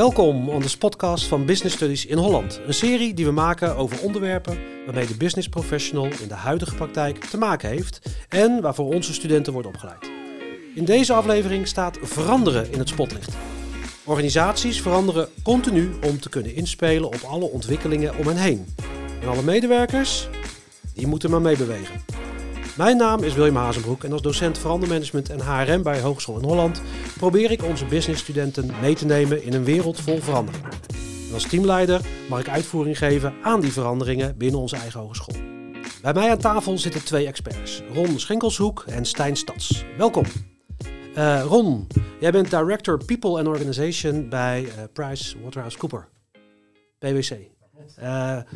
[0.00, 2.60] Welkom on de podcast van Business Studies in Holland.
[2.66, 7.24] Een serie die we maken over onderwerpen waarmee de business professional in de huidige praktijk
[7.24, 10.10] te maken heeft en waarvoor onze studenten worden opgeleid.
[10.74, 13.36] In deze aflevering staat veranderen in het spotlicht.
[14.04, 18.66] Organisaties veranderen continu om te kunnen inspelen op alle ontwikkelingen om hen heen.
[19.22, 20.28] En alle medewerkers,
[20.94, 22.00] die moeten maar meebewegen.
[22.80, 26.82] Mijn naam is William Hazenbroek en als docent verandermanagement en HRM bij Hogeschool in Holland
[27.16, 30.64] probeer ik onze businessstudenten mee te nemen in een wereld vol verandering.
[31.28, 35.34] En als teamleider mag ik uitvoering geven aan die veranderingen binnen onze eigen hogeschool.
[36.02, 39.84] Bij mij aan tafel zitten twee experts, Ron Schenkelshoek en Stijn Stads.
[39.96, 40.24] Welkom.
[41.16, 41.86] Uh, Ron,
[42.20, 45.36] jij bent Director People and Organization bij uh, Price
[46.98, 47.36] PwC.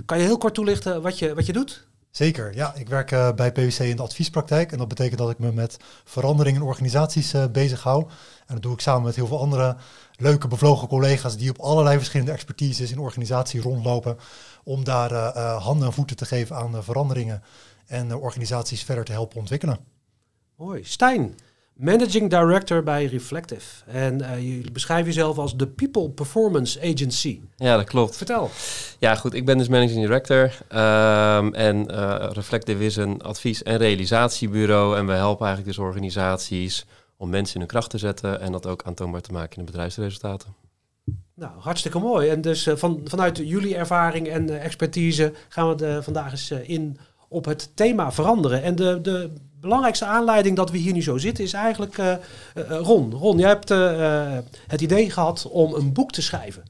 [0.05, 1.93] Kan je heel kort toelichten wat je, wat je doet?
[2.15, 2.75] Zeker, ja.
[2.75, 4.73] Ik werk uh, bij PwC in de adviespraktijk.
[4.73, 8.03] En dat betekent dat ik me met veranderingen in organisaties uh, bezig hou.
[8.47, 9.77] En dat doe ik samen met heel veel andere
[10.17, 14.17] leuke, bevlogen collega's die op allerlei verschillende expertises in organisatie rondlopen.
[14.65, 17.43] Om daar uh, handen en voeten te geven aan veranderingen
[17.87, 19.78] en organisaties verder te helpen ontwikkelen.
[20.56, 20.84] Mooi.
[20.84, 21.34] Stijn,
[21.75, 23.84] Managing Director bij Reflective.
[23.86, 27.41] En uh, je beschrijft jezelf als de People Performance Agency.
[27.56, 28.16] Ja, dat klopt.
[28.16, 28.50] Vertel.
[28.98, 29.34] Ja, goed.
[29.34, 30.42] Ik ben dus Managing Director.
[30.44, 34.97] Um, en uh, Reflective is een advies- en realisatiebureau.
[34.97, 38.41] En we helpen eigenlijk dus organisaties om mensen in hun kracht te zetten.
[38.41, 40.55] En dat ook aantoonbaar te maken in de bedrijfsresultaten.
[41.34, 42.28] Nou, hartstikke mooi.
[42.28, 47.44] En dus uh, van, vanuit jullie ervaring en expertise gaan we vandaag eens in op
[47.44, 48.62] het thema veranderen.
[48.62, 49.31] En de, de
[49.65, 53.12] belangrijkste aanleiding dat we hier nu zo zitten is eigenlijk uh, uh, Ron.
[53.12, 53.69] Ron, jij hebt
[54.67, 56.62] het idee gehad om een boek te schrijven.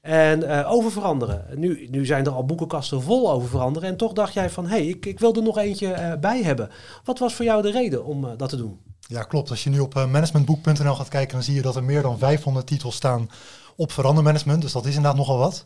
[0.00, 1.44] En over veranderen.
[1.54, 3.88] Nu, nu zijn er al boekenkasten vol over veranderen.
[3.88, 6.70] En toch dacht jij van, hé, hey, ik, ik wil er nog eentje bij hebben.
[7.04, 8.78] Wat was voor jou de reden om dat te doen?
[9.00, 9.50] Ja, klopt.
[9.50, 12.66] Als je nu op managementboek.nl gaat kijken, dan zie je dat er meer dan 500
[12.66, 13.30] titels staan
[13.76, 14.62] op verandermanagement.
[14.62, 15.64] Dus dat is inderdaad nogal wat.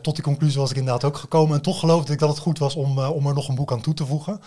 [0.00, 1.56] Tot die conclusie was ik inderdaad ook gekomen.
[1.56, 3.80] En toch geloofde ik dat het goed was om, om er nog een boek aan
[3.80, 4.40] toe te voegen.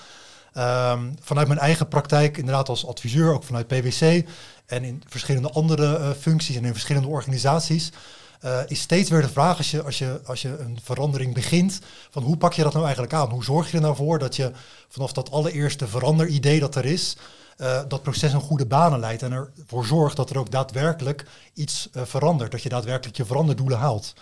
[0.57, 4.28] Um, vanuit mijn eigen praktijk, inderdaad als adviseur, ook vanuit PwC
[4.66, 7.91] en in verschillende andere uh, functies en in verschillende organisaties,
[8.45, 11.79] uh, is steeds weer de vraag als je, als, je, als je een verandering begint,
[12.09, 13.29] van hoe pak je dat nou eigenlijk aan?
[13.29, 14.51] Hoe zorg je er nou voor dat je
[14.89, 17.18] vanaf dat allereerste veranderidee dat er is,
[17.57, 21.89] uh, dat proces een goede banen leidt en ervoor zorgt dat er ook daadwerkelijk iets
[21.94, 24.13] verandert, dat je daadwerkelijk je veranderdoelen haalt.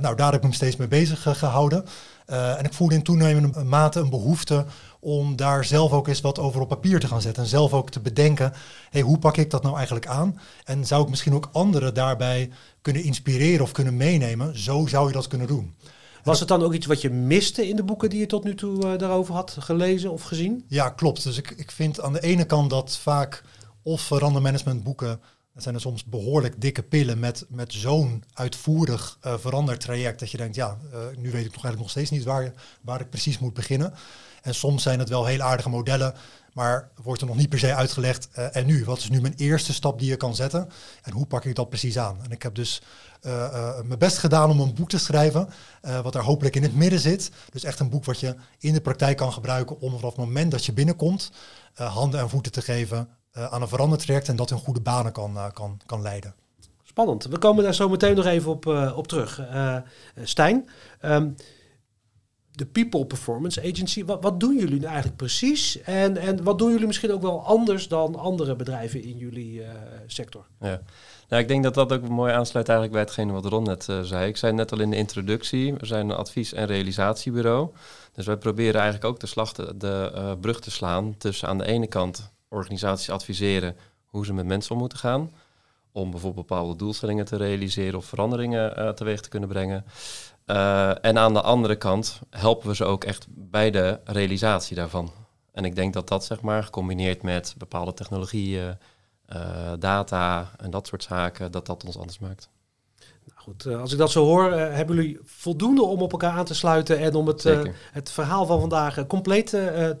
[0.00, 1.84] nou, daar heb ik me steeds mee bezig gehouden.
[2.26, 4.64] en ik voelde in toenemende mate een behoefte
[5.00, 7.42] om daar zelf ook eens wat over op papier te gaan zetten.
[7.42, 8.52] En zelf ook te bedenken,
[8.90, 10.40] hey, hoe pak ik dat nou eigenlijk aan?
[10.64, 12.50] En zou ik misschien ook anderen daarbij
[12.82, 14.58] kunnen inspireren of kunnen meenemen?
[14.58, 15.74] Zo zou je dat kunnen doen.
[16.22, 18.54] Was het dan ook iets wat je miste in de boeken die je tot nu
[18.54, 20.64] toe uh, daarover had gelezen of gezien?
[20.68, 21.22] Ja, klopt.
[21.22, 23.44] Dus ik, ik vind aan de ene kant dat vaak
[23.82, 25.20] of verandermanagement boeken
[25.58, 30.36] dat zijn er soms behoorlijk dikke pillen met, met zo'n uitvoerig uh, verandertraject dat je
[30.36, 33.38] denkt, ja, uh, nu weet ik nog eigenlijk nog steeds niet waar, waar ik precies
[33.38, 33.94] moet beginnen.
[34.42, 36.14] En soms zijn het wel heel aardige modellen,
[36.52, 38.28] maar wordt er nog niet per se uitgelegd.
[38.38, 40.68] Uh, en nu, wat is nu mijn eerste stap die je kan zetten?
[41.02, 42.18] En hoe pak ik dat precies aan?
[42.22, 42.82] En ik heb dus
[43.22, 45.48] uh, uh, mijn best gedaan om een boek te schrijven,
[46.02, 47.30] wat daar hopelijk in het midden zit.
[47.50, 50.50] Dus echt een boek wat je in de praktijk kan gebruiken om vanaf het moment
[50.50, 51.30] dat je binnenkomt,
[51.74, 55.38] handen en voeten te geven aan een veranderd traject en dat in goede banen kan,
[55.52, 56.34] kan, kan leiden.
[56.82, 57.24] Spannend.
[57.24, 58.66] We komen daar zo meteen nog even op,
[58.96, 59.42] op terug.
[60.22, 60.68] Stijn,
[61.02, 61.34] um,
[62.58, 64.04] de People Performance Agency.
[64.04, 65.82] Wat, wat doen jullie nu eigenlijk precies?
[65.82, 69.68] En, en wat doen jullie misschien ook wel anders dan andere bedrijven in jullie uh,
[70.06, 70.46] sector?
[70.60, 70.80] Ja.
[71.28, 74.00] Nou, ik denk dat dat ook mooi aansluit eigenlijk bij hetgene wat Ron net uh,
[74.00, 74.28] zei.
[74.28, 77.70] Ik zei net al in de introductie, we zijn een advies- en realisatiebureau.
[78.12, 81.86] Dus wij proberen eigenlijk ook de, de uh, brug te slaan tussen aan de ene
[81.86, 85.30] kant organisaties adviseren hoe ze met mensen om moeten gaan.
[85.92, 89.84] Om bijvoorbeeld bepaalde doelstellingen te realiseren of veranderingen teweeg te kunnen brengen.
[90.50, 95.12] Uh, en aan de andere kant helpen we ze ook echt bij de realisatie daarvan.
[95.52, 98.78] En ik denk dat dat zeg maar gecombineerd met bepaalde technologieën,
[99.32, 102.48] uh, data en dat soort zaken, dat dat ons anders maakt.
[103.48, 106.54] Goed, uh, als ik dat zo hoor, hebben jullie voldoende om op elkaar aan te
[106.54, 107.42] sluiten en om het,
[107.92, 109.46] het verhaal van vandaag compleet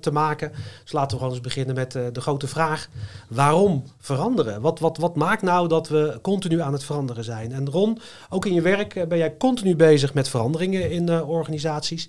[0.00, 0.52] te maken.
[0.82, 2.88] Dus laten we gewoon eens beginnen met de grote vraag:
[3.28, 4.60] waarom veranderen?
[4.60, 7.52] Wat, wat, wat maakt nou dat we continu aan het veranderen zijn?
[7.52, 7.98] En Ron,
[8.30, 12.08] ook in je werk ben jij continu bezig met veranderingen in organisaties.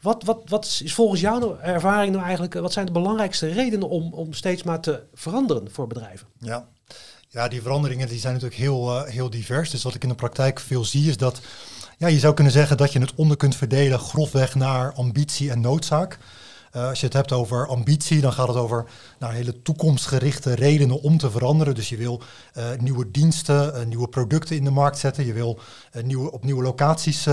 [0.00, 4.12] Wat, wat, wat is volgens jouw ervaring nou eigenlijk, wat zijn de belangrijkste redenen om,
[4.12, 6.26] om steeds maar te veranderen voor bedrijven?
[6.38, 6.68] Ja,
[7.32, 9.70] ja, die veranderingen die zijn natuurlijk heel, uh, heel divers.
[9.70, 11.40] Dus wat ik in de praktijk veel zie is dat
[11.98, 15.60] ja, je zou kunnen zeggen dat je het onder kunt verdelen grofweg naar ambitie en
[15.60, 16.18] noodzaak.
[16.76, 18.84] Uh, als je het hebt over ambitie, dan gaat het over
[19.18, 21.74] nou, hele toekomstgerichte redenen om te veranderen.
[21.74, 22.22] Dus je wil
[22.58, 25.26] uh, nieuwe diensten, uh, nieuwe producten in de markt zetten.
[25.26, 25.58] Je wil
[26.02, 27.28] nieuwe, op nieuwe locaties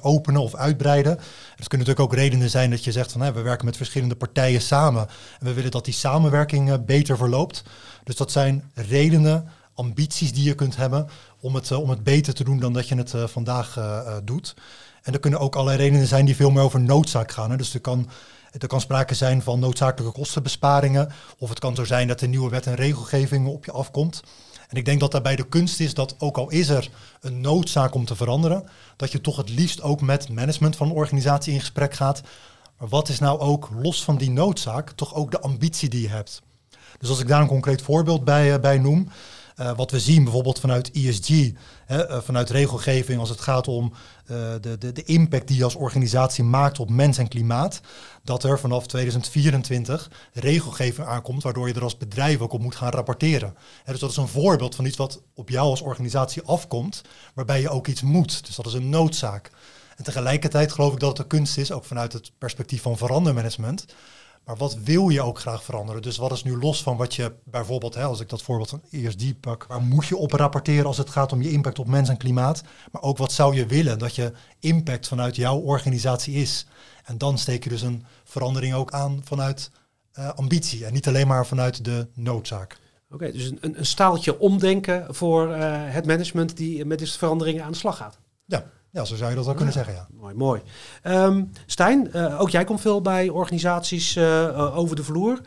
[0.00, 1.12] openen of uitbreiden.
[1.56, 4.60] Het kunnen natuurlijk ook redenen zijn dat je zegt van we werken met verschillende partijen
[4.60, 5.06] samen.
[5.38, 7.62] En we willen dat die samenwerking beter verloopt.
[8.04, 11.08] Dus dat zijn redenen, ambities die je kunt hebben
[11.40, 13.78] om het, om het beter te doen dan dat je het vandaag
[14.24, 14.54] doet.
[15.02, 17.50] En er kunnen ook allerlei redenen zijn die veel meer over noodzaak gaan.
[17.50, 17.56] Hè.
[17.56, 18.08] Dus er kan,
[18.58, 21.12] er kan sprake zijn van noodzakelijke kostenbesparingen.
[21.38, 24.22] Of het kan zo zijn dat er nieuwe wet en regelgeving op je afkomt.
[24.68, 27.94] En ik denk dat daarbij de kunst is dat ook al is er een noodzaak
[27.94, 31.60] om te veranderen, dat je toch het liefst ook met management van een organisatie in
[31.60, 32.22] gesprek gaat.
[32.78, 36.08] Maar wat is nou ook los van die noodzaak toch ook de ambitie die je
[36.08, 36.42] hebt?
[36.98, 39.08] Dus als ik daar een concreet voorbeeld bij, uh, bij noem,
[39.60, 41.50] uh, wat we zien bijvoorbeeld vanuit ESG,
[41.86, 43.92] hè, uh, vanuit regelgeving als het gaat om
[44.30, 47.80] uh, de, de, de impact die je als organisatie maakt op mens en klimaat,
[48.24, 52.90] dat er vanaf 2024 regelgeving aankomt waardoor je er als bedrijf ook op moet gaan
[52.90, 53.54] rapporteren.
[53.84, 57.02] Hè, dus dat is een voorbeeld van iets wat op jou als organisatie afkomt,
[57.34, 58.46] waarbij je ook iets moet.
[58.46, 59.50] Dus dat is een noodzaak.
[59.96, 63.84] En tegelijkertijd geloof ik dat het een kunst is, ook vanuit het perspectief van verandermanagement,
[64.44, 66.02] maar wat wil je ook graag veranderen?
[66.02, 68.82] Dus wat is nu los van wat je bijvoorbeeld, hè, als ik dat voorbeeld van
[68.90, 72.08] ESG pak, waar moet je op rapporteren als het gaat om je impact op mens
[72.08, 72.62] en klimaat?
[72.92, 76.66] Maar ook wat zou je willen dat je impact vanuit jouw organisatie is?
[77.04, 79.70] En dan steek je dus een verandering ook aan vanuit
[80.18, 82.78] uh, ambitie en niet alleen maar vanuit de noodzaak.
[83.10, 87.72] Oké, dus een, een, staaltje omdenken voor uh, het management die met deze veranderingen aan
[87.72, 88.18] de slag gaat.
[88.44, 90.06] Ja, ja, zo zou je dat wel kunnen zeggen, ja.
[90.20, 90.62] Mooi, mooi.
[91.04, 95.40] Um, Stijn, uh, ook jij komt veel bij organisaties uh, over de vloer.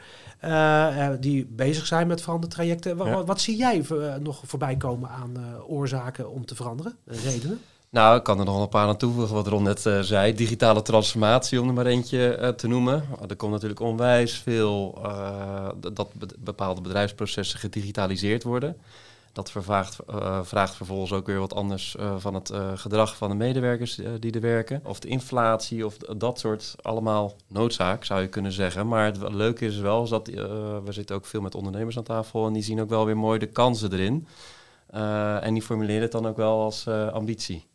[0.44, 2.98] Uh, die bezig zijn met verandertrajecten.
[2.98, 3.12] Ja.
[3.12, 3.86] Wat, wat, zie jij
[4.20, 5.34] nog voorbij komen aan
[5.68, 6.98] oorzaken om te veranderen?
[7.06, 7.62] Redenen?
[7.90, 10.34] Nou, ik kan er nog een paar aan toevoegen wat Ron net zei.
[10.34, 13.04] Digitale transformatie, om er maar eentje te noemen.
[13.28, 15.02] Er komt natuurlijk onwijs veel
[15.94, 16.10] dat
[16.40, 18.78] bepaalde bedrijfsprocessen gedigitaliseerd worden.
[19.34, 23.30] Dat vervaagt, uh, vraagt vervolgens ook weer wat anders uh, van het uh, gedrag van
[23.30, 24.82] de medewerkers die er werken.
[24.86, 28.88] Of de inflatie of dat soort allemaal noodzaak, zou je kunnen zeggen.
[28.88, 30.28] Maar het leuke is wel is dat
[30.84, 33.40] we zitten ook veel met ondernemers aan tafel en die zien ook wel weer mooi
[33.40, 34.28] de kansen erin.
[35.42, 37.72] en die formuleren het dan ook wel als ambitie.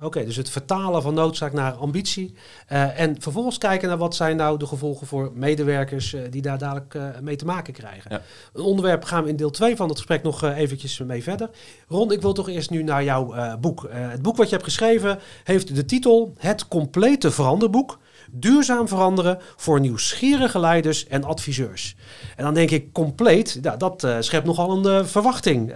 [0.00, 2.34] Oké, dus het vertalen van noodzaak naar ambitie.
[2.72, 6.58] Uh, en vervolgens kijken naar wat zijn nou de gevolgen voor medewerkers uh, die daar
[6.58, 8.10] dadelijk uh, mee te maken krijgen.
[8.10, 8.22] Ja.
[8.52, 11.50] Een onderwerp gaan we in deel 2 van het gesprek nog eventjes mee verder.
[11.88, 13.86] Ron, ik wil toch eerst nu naar jouw boek.
[13.90, 17.98] het boek wat je hebt geschreven heeft de titel Het complete veranderboek.
[18.30, 21.96] Duurzaam veranderen voor nieuwsgierige leiders en adviseurs.
[22.36, 25.74] En dan denk ik compleet, nou, dat schept nogal een verwachting.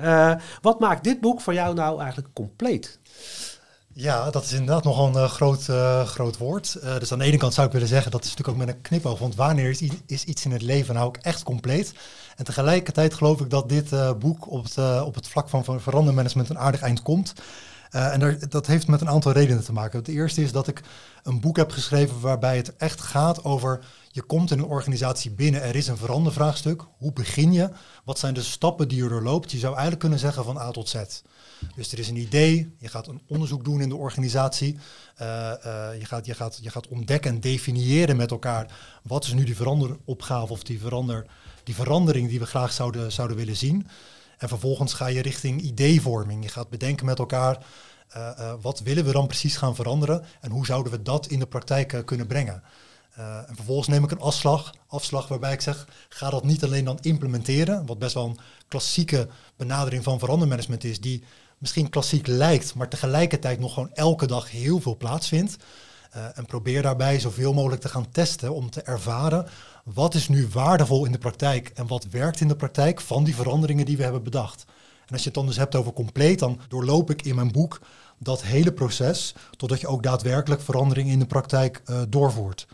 [0.61, 3.01] wat maakt dit boek voor jou nou eigenlijk compleet?
[3.95, 6.79] Ja, dat is inderdaad nogal een uh, groot, uh, groot woord.
[6.85, 8.75] Uh, dus aan de ene kant zou ik willen zeggen, dat is natuurlijk ook met
[8.75, 9.19] een knipoog.
[9.19, 11.95] Want wanneer is, is iets in het leven nou ook echt compleet?
[12.37, 16.59] En tegelijkertijd geloof ik dat dit boek op het, op het vlak van verandermanagement een
[16.59, 17.33] aardig eind komt.
[17.93, 19.99] En daar, dat heeft met een aantal redenen te maken.
[19.99, 20.83] Het eerste is dat ik
[21.23, 23.85] een boek heb geschreven waarbij het echt gaat over
[24.15, 26.85] je komt in een organisatie binnen, er is een verandervraagstuk.
[26.99, 27.71] Hoe begin je?
[28.05, 29.51] Wat zijn de stappen die je doorloopt?
[29.51, 30.95] Je zou eigenlijk kunnen zeggen van A tot Z.
[31.75, 34.79] Dus er is een idee, je gaat een onderzoek doen in de organisatie.
[35.23, 35.29] Uh,
[35.67, 38.67] uh, je, gaat, je, gaat, je gaat ontdekken en definiëren met elkaar
[39.03, 41.27] wat is nu die veranderopgave of die, verander,
[41.65, 43.87] die verandering die we graag zouden, zouden willen zien.
[44.39, 46.43] En vervolgens ga je richting ideevorming.
[46.43, 47.59] Je gaat bedenken met elkaar
[48.17, 51.47] uh, wat willen we dan precies gaan veranderen en hoe zouden we dat in de
[51.47, 52.63] praktijk kunnen brengen.
[53.47, 56.99] En vervolgens neem ik een afslag, afslag waarbij ik zeg, ga dat niet alleen dan
[57.01, 58.39] implementeren, wat best wel een
[58.69, 61.25] klassieke benadering van verandermanagement is, die
[61.59, 65.57] misschien klassiek lijkt, maar tegelijkertijd nog gewoon elke dag heel veel plaatsvindt.
[66.35, 69.47] En probeer daarbij zoveel mogelijk te gaan testen om te ervaren
[69.85, 73.35] wat is nu waardevol in de praktijk en wat werkt in de praktijk van die
[73.35, 74.65] veranderingen die we hebben bedacht.
[75.13, 77.81] Als je het dan dus hebt over compleet, dan doorloop ik in mijn boek
[78.19, 82.67] dat hele proces totdat je ook daadwerkelijk verandering in de praktijk uh, doorvoert.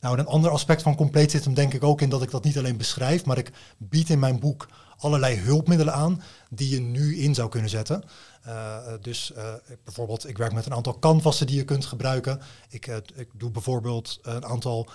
[0.00, 2.44] Nou, een ander aspect van compleet zit hem denk ik ook in dat ik dat
[2.44, 7.18] niet alleen beschrijf, maar ik bied in mijn boek allerlei hulpmiddelen aan die je nu
[7.18, 8.04] in zou kunnen zetten.
[8.46, 9.44] Uh, dus uh,
[9.84, 12.40] bijvoorbeeld, ik werk met een aantal canvassen die je kunt gebruiken.
[12.68, 14.88] Ik, ik doe bijvoorbeeld een aantal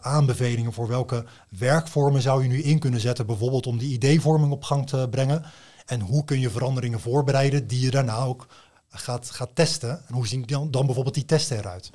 [0.00, 4.62] aanbevelingen voor welke werkvormen zou je nu in kunnen zetten, bijvoorbeeld om die ideevorming op
[4.62, 5.44] gang te brengen.
[5.86, 8.46] En hoe kun je veranderingen voorbereiden die je daarna ook
[8.90, 9.90] gaat, gaat testen.
[10.06, 11.90] En hoe zien dan, dan bijvoorbeeld die testen eruit?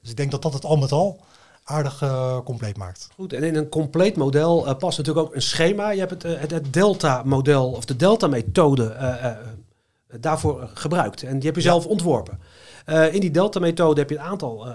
[0.00, 1.20] Dus ik denk dat dat het al met al
[1.64, 2.04] aardig
[2.44, 3.08] compleet maakt.
[3.14, 5.90] Goed, en in een compleet model past natuurlijk ook een schema.
[5.90, 8.96] Je hebt het, het, het Delta-model of de Delta-methode
[10.20, 11.22] daarvoor gebruikt.
[11.22, 12.40] En die heb je zelf ontworpen.
[13.12, 14.66] in die Delta-methode heb je een aantal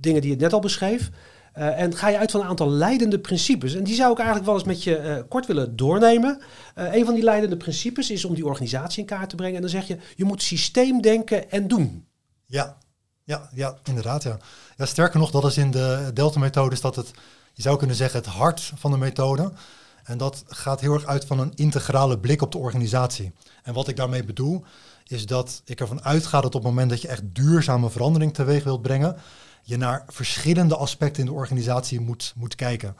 [0.00, 1.10] dingen die je net al beschreef.
[1.58, 3.74] Uh, en ga je uit van een aantal leidende principes.
[3.74, 6.40] En die zou ik eigenlijk wel eens met je kort willen doornemen.
[6.74, 9.54] Een van die leidende principes is om die organisatie in kaart te brengen.
[9.54, 12.06] En dan zeg je, je moet systeem denken en doen.
[12.46, 12.76] Ja,
[13.24, 14.22] ja, ja inderdaad.
[14.22, 14.38] Ja.
[14.76, 17.10] ja, sterker nog, dat is in de Delta-methode, is dat het,
[17.52, 19.52] je zou kunnen zeggen, het hart van de methode.
[20.04, 23.32] En dat gaat heel erg uit van een integrale blik op de organisatie.
[23.62, 24.64] En wat ik daarmee bedoel,
[25.06, 28.64] is dat ik ervan uitga dat op het moment dat je echt duurzame verandering teweeg
[28.64, 29.16] wilt brengen,
[29.62, 32.96] je naar verschillende aspecten in de organisatie moet, moet kijken.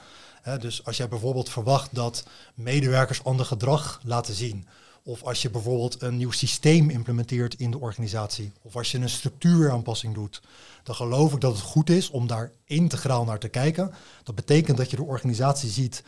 [0.60, 4.66] dus als jij bijvoorbeeld verwacht dat medewerkers ander gedrag laten zien,
[5.02, 9.08] of als je bijvoorbeeld een nieuw systeem implementeert in de organisatie, of als je een
[9.08, 10.42] structuuraanpassing doet,
[10.82, 13.92] dan geloof ik dat het goed is om daar integraal naar te kijken.
[14.22, 16.02] Dat betekent dat je de organisatie ziet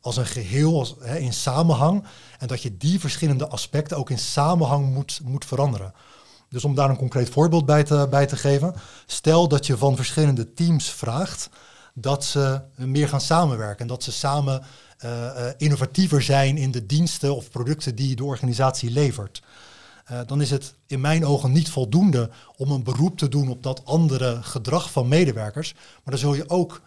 [0.00, 2.04] als een geheel, als, in samenhang,
[2.38, 5.94] en dat je die verschillende aspecten ook in samenhang moet, moet veranderen.
[6.48, 8.74] Dus om daar een concreet voorbeeld bij te, bij te geven.
[9.06, 11.48] Stel dat je van verschillende teams vraagt
[11.94, 13.78] dat ze meer gaan samenwerken.
[13.78, 14.62] En dat ze samen
[15.04, 19.42] uh, uh, innovatiever zijn in de diensten of producten die de organisatie levert.
[20.10, 23.62] Uh, dan is het in mijn ogen niet voldoende om een beroep te doen op
[23.62, 25.72] dat andere gedrag van medewerkers.
[25.74, 26.80] Maar dan zul je ook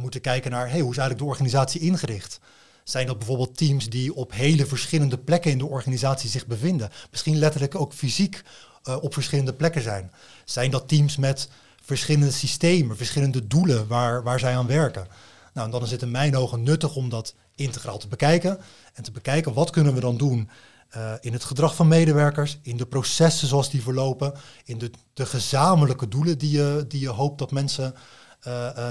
[0.00, 2.40] moeten kijken naar hey, hoe is eigenlijk de organisatie ingericht.
[2.84, 6.90] Zijn dat bijvoorbeeld teams die op hele verschillende plekken in de organisatie zich bevinden?
[7.10, 8.42] Misschien letterlijk ook fysiek
[8.88, 10.12] uh, op verschillende plekken zijn?
[10.44, 11.48] Zijn dat teams met
[11.82, 15.06] verschillende systemen, verschillende doelen waar, waar zij aan werken?
[15.52, 18.58] Nou, en dan is het in mijn ogen nuttig om dat integraal te bekijken
[18.94, 20.48] en te bekijken wat kunnen we dan doen
[20.96, 25.26] uh, in het gedrag van medewerkers, in de processen zoals die verlopen, in de, de
[25.26, 28.02] gezamenlijke doelen die je, die je hoopt dat mensen uh, uh,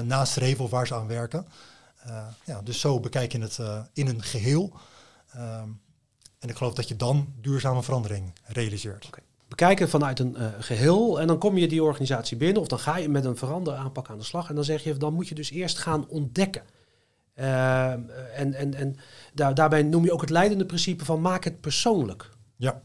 [0.04, 1.48] nastreven of waar ze aan werken.
[2.46, 3.60] ja, dus zo bekijk je het
[3.94, 4.74] in een geheel.
[5.32, 5.70] Ehm,
[6.40, 9.06] en ik geloof dat je dan duurzame verandering realiseert.
[9.06, 11.20] Okay bekijken vanuit een uh, geheel.
[11.20, 14.18] En dan kom je die organisatie binnen of dan ga je met een veranderaanpak aan
[14.18, 14.50] de slag.
[14.50, 16.64] En dan zeg je, dan moet je dus eerst gaan ontdekken.
[17.36, 18.96] Uh, en en, en
[19.34, 22.30] daar, daarbij noem je ook het leidende principe van maak het persoonlijk.
[22.56, 22.82] Ja,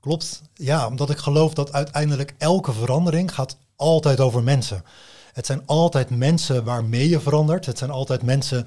[0.00, 0.42] klopt.
[0.54, 4.84] Ja, omdat ik geloof dat uiteindelijk elke verandering gaat altijd over mensen.
[5.32, 7.66] Het zijn altijd mensen waarmee je verandert.
[7.66, 8.66] Het zijn altijd mensen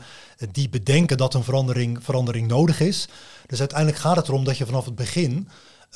[0.51, 3.08] die bedenken dat een verandering, verandering nodig is.
[3.48, 5.48] Dus uiteindelijk gaat het erom dat je vanaf het begin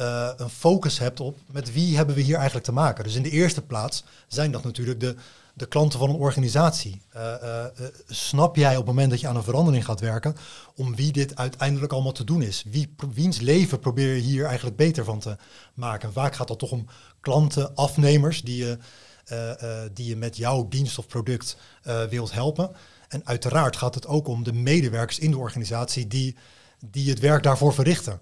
[0.01, 3.03] uh, een focus hebt op met wie hebben we hier eigenlijk te maken.
[3.03, 5.15] Dus in de eerste plaats zijn dat natuurlijk de,
[5.53, 7.01] de klanten van een organisatie.
[7.15, 7.65] Uh, uh,
[8.07, 10.35] snap jij op het moment dat je aan een verandering gaat werken,
[10.75, 12.63] om wie dit uiteindelijk allemaal te doen is?
[12.69, 15.37] Wie, wiens leven probeer je hier eigenlijk beter van te
[15.73, 16.13] maken?
[16.13, 16.85] vaak gaat dat toch om
[17.21, 18.77] klanten, afnemers die je,
[19.93, 21.57] die je met jouw dienst of product
[22.09, 22.71] wilt helpen.
[23.07, 26.35] En uiteraard gaat het ook om de medewerkers in de organisatie die,
[26.85, 28.21] die het werk daarvoor verrichten.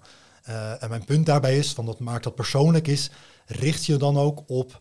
[0.78, 3.10] En mijn punt daarbij is, van dat maakt dat persoonlijk is,
[3.46, 4.80] richt je dan ook op,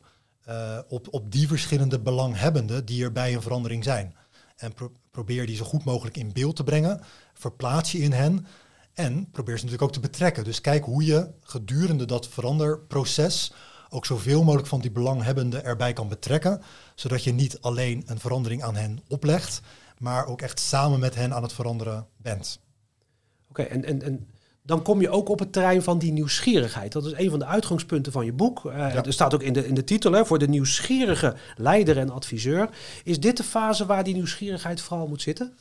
[0.88, 4.15] op, op die verschillende belanghebbenden die er bij een verandering zijn.
[4.56, 7.01] En pro probeer die zo goed mogelijk in beeld te brengen,
[7.34, 8.48] verplaats je in hen
[8.94, 10.44] en probeer ze natuurlijk ook te betrekken.
[10.44, 13.53] Dus kijk hoe je gedurende dat veranderproces
[13.93, 16.62] ook zoveel mogelijk van die belanghebbenden erbij kan betrekken,
[16.95, 19.62] zodat je niet alleen een verandering aan hen oplegt,
[19.97, 22.59] maar ook echt samen met hen aan het veranderen bent.
[23.50, 24.27] Oké, en, en, en
[24.65, 26.91] dan kom je ook op het terrein van die nieuwsgierigheid.
[26.91, 28.65] Dat is een van de uitgangspunten van je boek.
[28.65, 32.09] Uh, Er staat ook in de, in de titel, hè, voor de nieuwsgierige leider en
[32.09, 32.69] adviseur.
[33.03, 35.53] Is dit de fase waar die nieuwsgierigheid vooral moet zitten?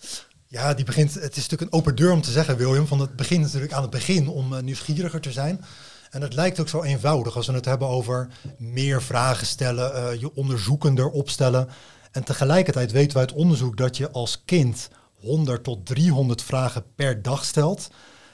[0.46, 3.16] Ja, die begint, het is natuurlijk een open deur om te zeggen, William, van het
[3.16, 5.64] begint natuurlijk aan het begin om uh, nieuwsgieriger te zijn.
[6.12, 8.28] En het lijkt ook zo eenvoudig als we het hebben over
[8.59, 11.69] meer vragen stellen, uh, je onderzoekender opstellen.
[12.11, 14.88] En tegelijkertijd weten we uit onderzoek dat je als kind
[15.21, 17.88] 100 tot 300 vragen per dag stelt.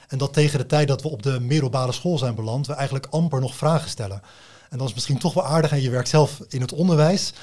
[0.07, 3.07] En dat tegen de tijd dat we op de middelbare school zijn beland, we eigenlijk
[3.09, 4.21] amper nog vragen stellen.
[4.69, 7.33] En dat is misschien toch wel aardig en je werkt zelf in het onderwijs.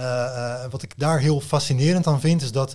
[0.00, 2.74] Uh, uh, wat ik daar heel fascinerend aan vind, is dat,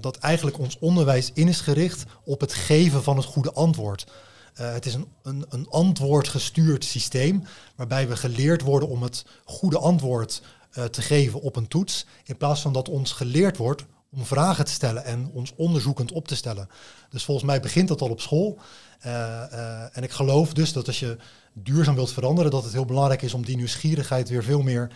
[0.00, 4.06] dat eigenlijk ons onderwijs in is gericht op het geven van het goede antwoord.
[4.54, 7.42] Het is een, een, een antwoordgestuurd systeem
[7.76, 10.42] waarbij we geleerd worden om het goede antwoord
[10.90, 14.72] te geven op een toets, in plaats van dat ons geleerd wordt om vragen te
[14.72, 16.68] stellen en ons onderzoekend op te stellen.
[17.10, 18.58] Dus volgens mij begint dat al op school.
[19.06, 21.16] Uh, en ik geloof dus dat als je
[21.52, 24.90] duurzaam wilt veranderen, dat het heel belangrijk is om die nieuwsgierigheid weer veel meer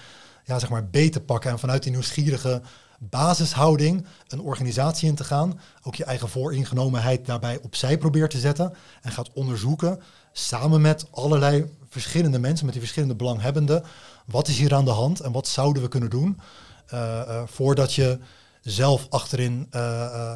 [0.45, 1.51] ja, zeg maar, beter te pakken.
[1.51, 2.63] En vanuit die nieuwsgierige
[2.99, 5.61] basishouding een organisatie in te gaan.
[5.83, 8.73] Ook je eigen vooringenomenheid daarbij opzij probeert te zetten.
[9.03, 10.00] En gaat onderzoeken,
[10.33, 13.85] samen met allerlei verschillende mensen, met die verschillende belanghebbenden.
[14.26, 16.41] Wat is hier aan de hand en wat zouden we kunnen doen?
[16.95, 18.19] Uh, voordat je
[18.61, 19.81] zelf achterin, uh,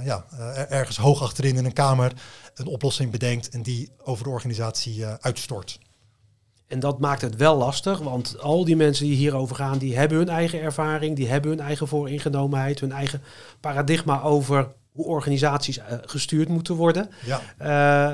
[0.05, 0.25] ja,
[0.69, 2.12] ergens hoog achterin in een kamer
[2.55, 5.79] een oplossing bedenkt en die over de organisatie uitstort.
[6.71, 10.19] En dat maakt het wel lastig, want al die mensen die hierover gaan, die hebben
[10.19, 13.23] hun eigen ervaring, die hebben hun eigen vooringenomenheid, hun eigen
[13.61, 17.11] paradigma over hoe organisaties eh, gestuurd moeten worden.
[17.25, 17.41] Ja.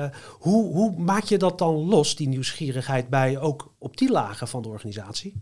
[0.03, 4.47] Uh, hoe, hoe maak je dat dan los, die nieuwsgierigheid, bij ook op die lagen
[4.47, 5.41] van de organisatie?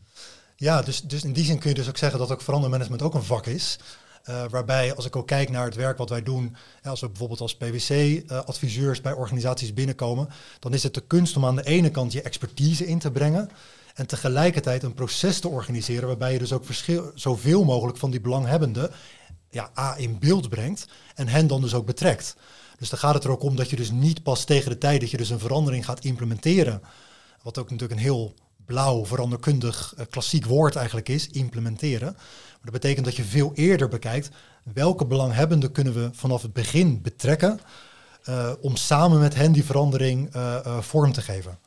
[0.56, 3.14] Ja, dus, dus in die zin kun je dus ook zeggen dat ook verandermanagement ook
[3.14, 3.80] een vak is.
[4.30, 7.42] Uh, waarbij als ik ook kijk naar het werk wat wij doen, als we bijvoorbeeld
[7.42, 10.30] als PwC-adviseurs bij organisaties binnenkomen,
[10.60, 13.50] dan is het de kunst om aan de ene kant je expertise in te brengen
[13.94, 16.66] en tegelijkertijd een proces te organiseren waarbij je dus ook
[17.16, 18.92] zoveel mogelijk van die belanghebbenden
[19.50, 22.36] ja, A in beeld brengt en hen dan dus ook betrekt.
[22.78, 25.02] Dus dan gaat het er ook om dat je dus niet pas tegen de tijd
[25.02, 26.82] dat je dus een verandering gaat implementeren,
[27.42, 28.34] wat ook natuurlijk een heel
[28.66, 32.14] blauw, veranderkundig, uh, klassiek woord eigenlijk is, implementeren.
[32.16, 34.30] Maar dat betekent dat je veel eerder bekijkt
[34.74, 37.60] welke belanghebbenden kunnen we vanaf het begin betrekken
[38.30, 41.58] uh, om samen met hen die verandering uh, vorm te geven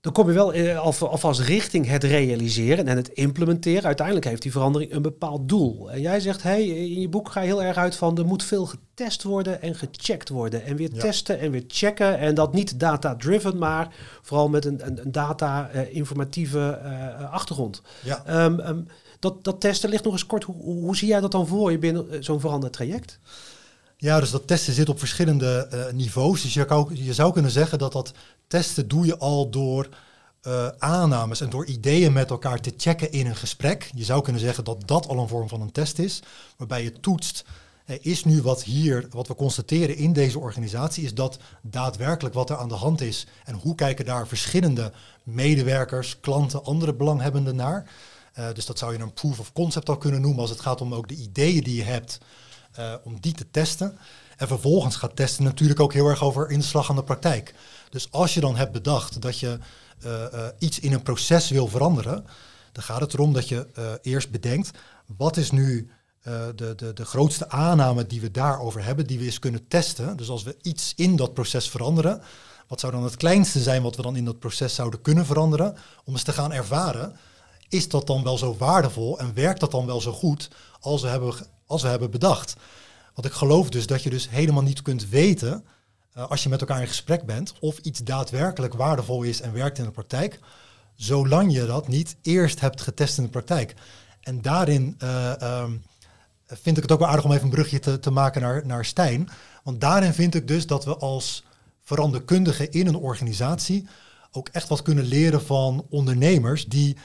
[0.00, 3.84] dan kom je wel eh, alvast richting het realiseren en het implementeren.
[3.84, 5.90] Uiteindelijk heeft die verandering een bepaald doel.
[5.90, 8.42] En jij zegt, hey, in je boek ga je heel erg uit van er moet
[8.42, 10.64] veel getest worden en gecheckt worden.
[10.64, 12.18] En weer testen en weer checken.
[12.18, 17.82] En dat niet data-driven, maar vooral met een, een, een data-informatieve uh, achtergrond.
[18.04, 18.44] Ja.
[18.44, 18.86] Um, um,
[19.18, 20.44] dat, dat testen ligt nog eens kort.
[20.44, 23.18] Hoe, hoe zie jij dat dan voor je binnen zo'n veranderd traject?
[24.00, 26.42] Ja, dus dat testen zit op verschillende uh, niveaus.
[26.42, 28.12] Dus je, kan, je zou kunnen zeggen dat dat
[28.46, 29.88] testen doe je al door
[30.42, 33.90] uh, aannames en door ideeën met elkaar te checken in een gesprek.
[33.94, 36.22] Je zou kunnen zeggen dat dat al een vorm van een test is,
[36.56, 37.44] waarbij je toetst,
[38.00, 42.56] is nu wat hier, wat we constateren in deze organisatie, is dat daadwerkelijk wat er
[42.56, 47.90] aan de hand is en hoe kijken daar verschillende medewerkers, klanten, andere belanghebbenden naar.
[48.38, 50.80] Uh, dus dat zou je een proof of concept al kunnen noemen als het gaat
[50.80, 52.18] om ook de ideeën die je hebt,
[52.78, 53.98] uh, om die te testen.
[54.36, 57.54] En vervolgens gaat testen natuurlijk ook heel erg over inslag aan de praktijk.
[57.90, 59.58] Dus als je dan hebt bedacht dat je
[60.06, 62.24] uh, uh, iets in een proces wil veranderen,
[62.72, 64.70] dan gaat het erom dat je eerst bedenkt,
[65.16, 65.90] wat is nu
[66.54, 70.16] de, de, de grootste aanname die we daarover hebben, die we eens kunnen testen.
[70.16, 72.22] Dus als we iets in dat proces veranderen,
[72.68, 75.76] wat zou dan het kleinste zijn wat we dan in dat proces zouden kunnen veranderen,
[76.04, 77.16] om eens te gaan ervaren,
[77.68, 81.08] is dat dan wel zo waardevol en werkt dat dan wel zo goed als we
[81.08, 81.34] hebben,
[81.68, 82.56] als we hebben bedacht.
[83.14, 85.64] Want ik geloof dus dat je dus helemaal niet kunt weten
[86.16, 89.78] uh, als je met elkaar in gesprek bent, of iets daadwerkelijk waardevol is en werkt
[89.78, 90.40] in de praktijk,
[90.94, 93.74] zolang je dat niet eerst hebt getest in de praktijk.
[94.20, 95.82] En daarin uh, um,
[96.46, 98.84] vind ik het ook wel aardig om even een brugje te, te maken naar, naar
[98.84, 99.28] Stijn.
[99.62, 101.44] Want daarin vind ik dus dat we als
[101.82, 103.88] veranderkundigen in een organisatie
[104.30, 106.96] ook echt wat kunnen leren van ondernemers die,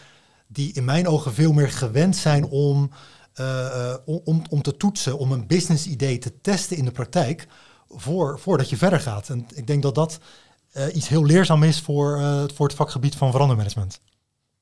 [0.48, 2.92] die in mijn ogen veel meer gewend zijn om,
[3.40, 7.48] uh, om, om te toetsen, om een business idee te testen in de praktijk
[7.90, 9.30] voor, voordat je verder gaat.
[9.30, 10.20] En ik denk dat dat
[10.74, 12.22] uh, iets heel leerzaam is voor,
[12.54, 14.00] voor het vakgebied van verandermanagement.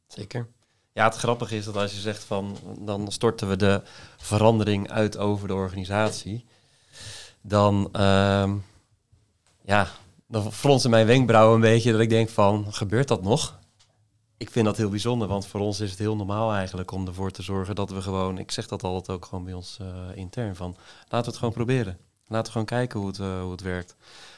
[0.08, 0.48] Zeker.
[0.94, 3.82] Ja, het grappige is dat als je zegt van dan storten we de
[4.18, 6.46] verandering uit over de organisatie,
[7.42, 8.52] dan, uh,
[9.64, 9.88] ja,
[10.28, 13.60] dan fronsen mijn wenkbrauwen een beetje dat ik denk van gebeurt dat nog?
[14.42, 17.32] Ik vind dat heel bijzonder, want voor ons is het heel normaal eigenlijk om ervoor
[17.32, 20.56] te zorgen dat we gewoon, ik zeg dat altijd ook gewoon bij ons uh, intern,
[20.56, 21.98] van laten we het gewoon proberen.
[22.28, 23.96] Laten we gewoon kijken hoe het, uh, hoe het werkt.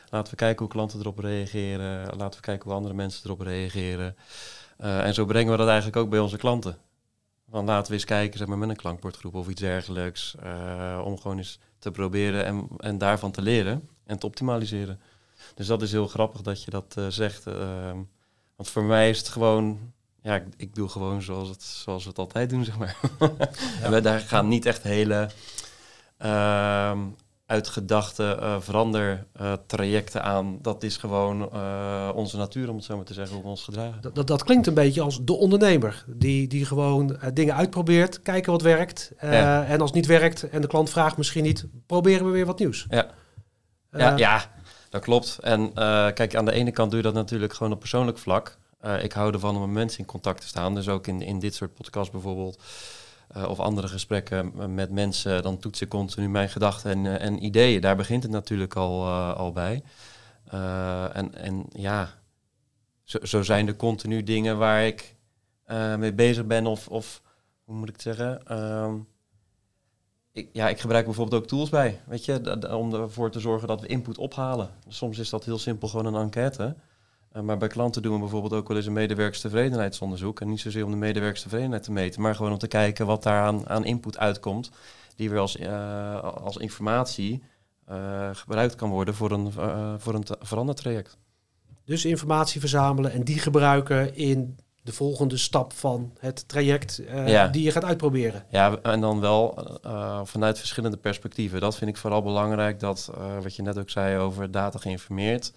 [0.10, 2.18] Laten we kijken hoe klanten erop reageren.
[2.18, 4.16] Laten we kijken hoe andere mensen erop reageren.
[4.80, 6.78] Uh, en zo brengen we dat eigenlijk ook bij onze klanten.
[7.46, 10.36] Want laten we eens kijken zeg maar, met een klankbordgroep of iets dergelijks.
[11.04, 15.00] Om gewoon eens te proberen en, en daarvan te leren en te optimaliseren.
[15.56, 17.48] Dus dat is heel grappig dat je dat zegt.
[17.48, 17.98] Ehm,
[18.56, 19.93] want voor mij is het gewoon
[20.24, 22.98] ja, ik, ik, doe gewoon zoals, het, zoals we het altijd doen, zeg maar.
[23.84, 25.30] en we daar gaan niet echt hele
[26.26, 26.98] uh,
[27.46, 30.58] uitgedachte uh, verandertrajecten uh, aan.
[30.62, 33.64] Dat is gewoon uh, onze natuur, om het zo maar te zeggen, hoe we ons
[33.64, 34.02] gedragen.
[34.02, 38.52] Dat, dat, dat klinkt een beetje als de ondernemer, die, die gewoon dingen uitprobeert, kijken
[38.52, 39.12] wat werkt.
[39.22, 39.66] Ja.
[39.66, 42.60] En als het niet werkt en de klant vraagt misschien niet, proberen we weer wat
[42.60, 42.86] nieuws.
[42.90, 43.08] Ja,
[43.92, 44.52] ja, ja,
[44.90, 45.38] dat klopt.
[45.42, 45.74] En
[46.14, 48.58] kijk, aan de ene kant doe je dat natuurlijk gewoon op persoonlijk vlak.
[49.02, 50.76] Ik hou ervan om met mensen in contact te staan.
[50.76, 52.62] Dus ook in, in dit soort podcasts bijvoorbeeld.
[53.38, 57.43] Uh, of andere gesprekken met mensen, dan toets ik continu mijn gedachten en, uh, en
[57.46, 57.82] ideeën.
[57.82, 59.84] Daar begint het natuurlijk al, al bij.
[61.13, 62.13] en, en ja,
[63.04, 65.15] zo, zo, zijn er continu dingen waar ik
[65.98, 67.22] mee bezig ben of, of,
[67.63, 68.60] hoe moet ik het zeggen?
[68.60, 69.08] Um,
[70.32, 73.82] ik, ja, ik gebruik bijvoorbeeld ook tools bij, weet je, om ervoor te zorgen dat
[73.82, 74.69] we input ophalen.
[74.88, 76.76] Soms is dat heel simpel gewoon een enquête.
[77.36, 80.41] Uh, maar bij klanten doen we bijvoorbeeld ook wel eens een medewerkerstevredenheidsonderzoek.
[80.41, 83.41] En niet zozeer om de medewerkerstevredenheid te meten, maar gewoon om te kijken wat daar
[83.41, 84.69] aan, aan input uitkomt.
[85.15, 87.43] Die weer als, uh, als informatie
[87.89, 89.52] uh, gebruikt kan worden voor een,
[90.00, 91.17] voor een verandertraject.
[91.86, 97.48] Dus informatie verzamelen en die gebruiken in de volgende stap van het traject uh, Ja.
[97.48, 98.46] die je gaat uitproberen.
[98.50, 101.60] Ja, en dan wel eh, vanuit verschillende perspectieven.
[101.60, 105.54] Dat vind ik vooral belangrijk, dat eh, wat je net ook zei over data geïnformeerd.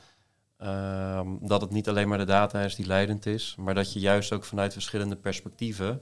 [0.59, 4.01] Ehm, dat het niet alleen maar de data is die leidend is, maar dat je
[4.01, 6.01] juist ook vanuit verschillende perspectieven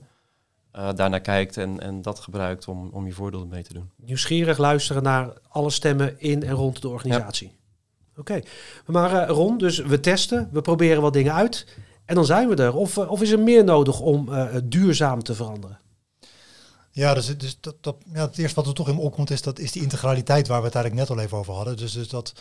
[0.71, 3.91] eh daarnaar kijkt en, en dat gebruikt om, om je voordeel mee te doen.
[3.95, 7.55] Nieuwsgierig luisteren naar alle stemmen in en rond de organisatie.
[8.17, 8.39] Oké,
[8.85, 11.65] maar eh, Ron, dus we testen, we proberen wat dingen uit
[12.05, 12.75] en dan zijn we er.
[12.75, 15.79] Of, eh, of is er meer nodig om eh, duurzaam te veranderen?
[16.91, 19.41] Ja, dus, dus dat, dat, ja, het eerste wat er toch in me opkomt is,
[19.41, 21.77] dat is die integraliteit waar we het eigenlijk net al even over hadden.
[21.77, 22.33] Dus, dus dat,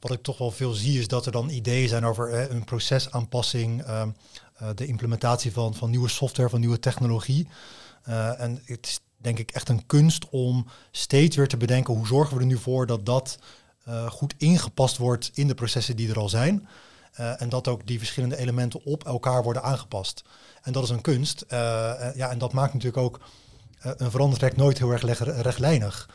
[0.00, 3.82] wat ik toch wel veel zie is dat er dan ideeën zijn over een procesaanpassing,
[3.82, 4.08] ehm,
[4.56, 7.48] eh, de implementatie van, van nieuwe software, van nieuwe technologie.
[8.02, 12.06] Eh, en het is denk ik echt een kunst om steeds weer te bedenken hoe
[12.06, 13.38] zorgen we er nu voor dat dat
[13.84, 16.68] eh, goed ingepast wordt in de processen die er al zijn.
[17.16, 20.22] En dat ook die verschillende elementen op elkaar worden aangepast.
[20.62, 21.44] En dat is een kunst.
[21.48, 23.20] Ja, en dat maakt natuurlijk ook
[23.80, 25.02] een veranderd nooit heel erg
[25.42, 26.08] rechtlijnig.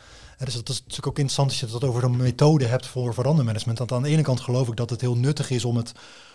[0.45, 3.77] Dus dat is natuurlijk ook interessant als je het over een methode hebt voor verandermanagement.
[3.77, 5.91] Want aan de ene kant geloof ik dat het heel nuttig is om het,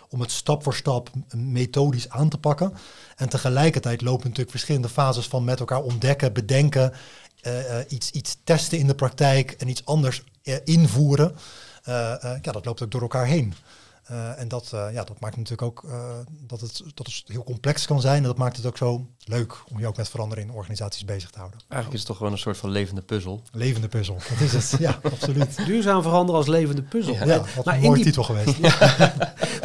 [0.09, 2.73] om het stap voor stap methodisch aan te pakken.
[3.15, 6.93] En tegelijkertijd lopen natuurlijk verschillende fases van met elkaar ontdekken, bedenken,
[7.41, 11.35] eh, eh, iets, iets testen in de praktijk en iets anders eh, invoeren.
[11.83, 13.53] Ja, dat loopt ook door elkaar heen.
[14.37, 15.85] En dat, ja, dat maakt natuurlijk ook
[16.29, 18.17] dat, het, dat het heel complex kan zijn.
[18.17, 21.29] En dat maakt het ook zo leuk om je ook met verandering in organisaties bezig
[21.29, 21.59] te houden.
[21.59, 23.41] Eigenlijk is het toch gewoon een soort van levende puzzel.
[23.51, 24.75] Levende puzzel, dat is het.
[24.79, 25.65] Ja, absoluut.
[25.65, 27.13] Duurzaam veranderen als levende puzzel.
[27.13, 28.57] Ja, wat maar een in mooie die- titel geweest.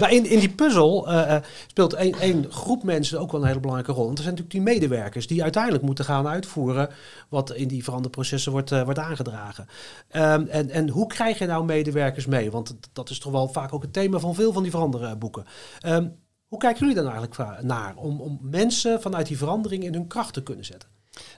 [0.01, 3.47] Maar in, in die puzzel eh, eh, speelt één, één groep mensen ook wel een
[3.47, 4.05] hele belangrijke rol.
[4.07, 6.89] Want er zijn natuurlijk die medewerkers die uiteindelijk moeten gaan uitvoeren
[7.29, 9.67] wat in die veranderprocessen wordt, eh, wordt aangedragen.
[10.09, 12.51] Ehm, en, en hoe krijg je nou medewerkers mee?
[12.51, 15.45] Want dat is toch wel vaak ook het thema van veel van die veranderboeken.
[15.81, 16.07] Ehm
[16.53, 20.35] hoe kijken jullie dan eigenlijk naar om, om mensen vanuit die verandering in hun kracht
[20.35, 20.89] te kunnen zetten?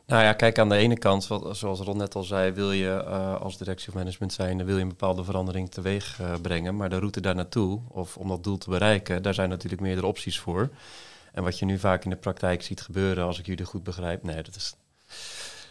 [0.07, 3.41] Nou ja, kijk aan de ene kant, zoals Ron net al zei, wil je eh,
[3.41, 6.77] als directie of management zijn, dan wil je een bepaalde verandering teweeg eh, brengen.
[6.77, 10.07] Maar de route daar naartoe, of om dat doel te bereiken, daar zijn natuurlijk meerdere
[10.07, 10.71] opties voor.
[11.33, 14.23] En wat je nu vaak in de praktijk ziet gebeuren, als ik jullie goed begrijp,
[14.23, 14.75] nee, dat is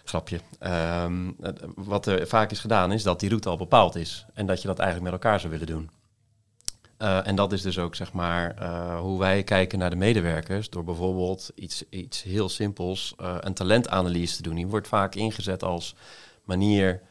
[0.03, 0.39] grapje.
[0.60, 1.32] Ehm,
[1.75, 4.25] wat er vaak is gedaan, is dat die route al bepaald is.
[4.34, 5.89] En dat je dat eigenlijk met elkaar zou willen doen.
[7.04, 10.70] Eh, en dat is dus ook zeg maar eh, hoe wij kijken naar de medewerkers.
[10.70, 14.56] Door bijvoorbeeld iets, iets heel simpels, eh, een talentanalyse te doen.
[14.56, 15.96] Die wordt vaak ingezet als
[16.44, 17.02] manier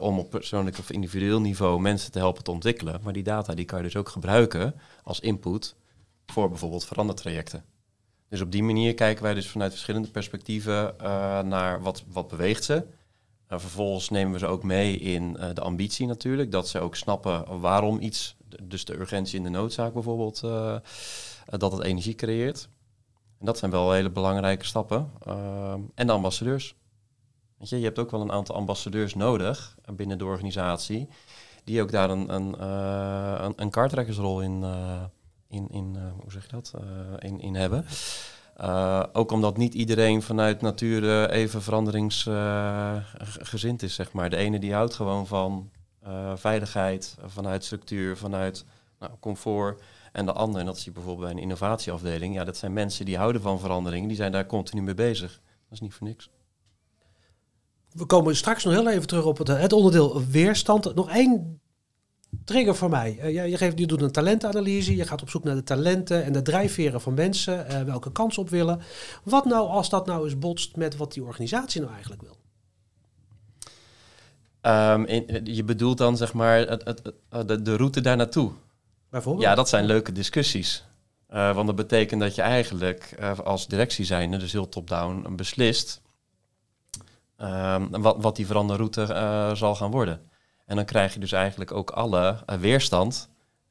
[0.00, 3.00] om op persoonlijk of individueel niveau mensen te helpen te ontwikkelen.
[3.02, 5.74] Maar die data die kan je dus ook gebruiken als input
[6.26, 7.64] voor bijvoorbeeld verandertrajecten.
[8.28, 10.94] Dus op die manier kijken wij dus vanuit verschillende perspectieven
[11.48, 12.86] naar wat, wat beweegt ze.
[13.46, 16.52] En vervolgens nemen we ze ook mee in eh, de ambitie natuurlijk.
[16.52, 20.80] Dat ze ook snappen waarom iets, dus de urgentie en de noodzaak bijvoorbeeld, eh, eh,
[21.46, 22.68] dat het energie creëert.
[23.38, 25.10] En dat zijn wel hele belangrijke stappen.
[25.94, 26.74] En de ambassadeurs.
[27.58, 31.08] Weet je, je hebt ook wel een aantal ambassadeurs nodig eh, binnen de organisatie.
[31.64, 35.02] Die ook daar een, een, eh, een, een kaarttrekkersrol in, eh,
[35.48, 36.72] in, in eh, hoe zeg je dat?
[36.78, 37.84] Eh, in, in hebben.
[38.60, 44.30] Uh, ook omdat niet iedereen vanuit nature even veranderingsgezind is, zeg maar.
[44.30, 45.70] De ene die houdt gewoon van
[46.06, 48.64] uh, veiligheid, vanuit structuur, vanuit
[48.98, 49.82] nou, comfort.
[50.12, 53.04] En de andere, en dat zie je bijvoorbeeld bij een innovatieafdeling, ja, dat zijn mensen
[53.04, 55.32] die houden van verandering, die zijn daar continu mee bezig.
[55.32, 56.30] Dat is niet voor niks.
[57.90, 60.94] We komen straks nog heel even terug op het, het onderdeel weerstand.
[60.94, 61.60] Nog één
[62.44, 63.18] trigger voor mij.
[63.22, 66.32] Uh, je, geeft, je doet een talentanalyse, je gaat op zoek naar de talenten en
[66.32, 68.80] de drijfveren van mensen, uh, welke kans op willen.
[69.22, 72.36] Wat nou als dat nou eens botst met wat die organisatie nou eigenlijk wil?
[74.72, 78.52] Um, in, je bedoelt dan zeg maar het, het, het, de, de route daar naartoe?
[79.10, 79.44] Bijvoorbeeld?
[79.44, 80.84] Ja, dat zijn leuke discussies.
[81.30, 86.00] Uh, want dat betekent dat je eigenlijk als directie zijnde, dus heel top-down, beslist
[87.38, 89.06] um, wat, wat die veranderroute
[89.54, 90.20] zal gaan worden.
[90.66, 93.28] En dan krijg je dus eigenlijk ook alle uh, weerstand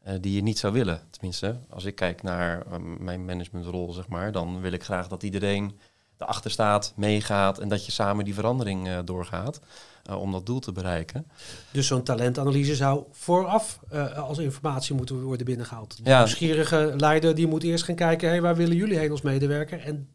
[0.07, 1.01] uh, die je niet zou willen.
[1.09, 5.23] Tenminste, als ik kijk naar uh, mijn managementrol, zeg maar, dan wil ik graag dat
[5.23, 5.79] iedereen
[6.17, 9.59] erachter staat, meegaat en dat je samen die verandering uh, doorgaat
[10.09, 11.27] uh, om dat doel te bereiken.
[11.71, 15.97] Dus zo'n talentanalyse zou vooraf uh, als informatie moeten worden binnengehaald.
[16.03, 16.17] De ja.
[16.17, 19.79] nieuwsgierige leider die moet eerst gaan kijken, hey, waar willen jullie heen als medewerker?
[19.79, 19.93] En...
[19.93, 20.05] Nou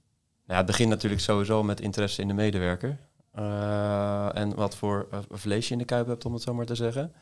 [0.47, 2.99] ja, het begint natuurlijk sowieso met interesse in de medewerker.
[3.39, 6.67] Uh, en wat voor uh, vlees je in de kuip hebt, om het zo maar
[6.67, 7.13] te zeggen.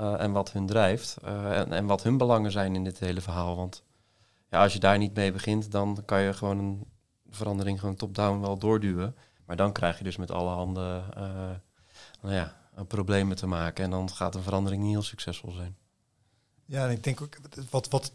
[0.00, 1.16] Uh, en wat hun drijft.
[1.22, 3.56] En, en, wat hun belangen zijn in dit hele verhaal.
[3.56, 3.82] Want
[4.50, 6.84] ja, als je daar niet mee begint, dan kan je gewoon een
[7.30, 9.16] verandering gewoon top-down wel doorduwen.
[9.44, 11.04] Maar dan krijg je dus met alle handen
[12.20, 12.56] nou ja,
[12.88, 13.84] problemen te maken.
[13.84, 15.76] En dan gaat een verandering niet heel succesvol zijn.
[16.64, 17.36] Ja, en ik denk ook
[17.70, 18.12] wat, wat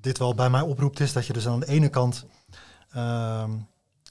[0.00, 2.26] dit wel bij mij oproept, is dat je dus aan de ene kant,
[2.90, 3.50] ehm,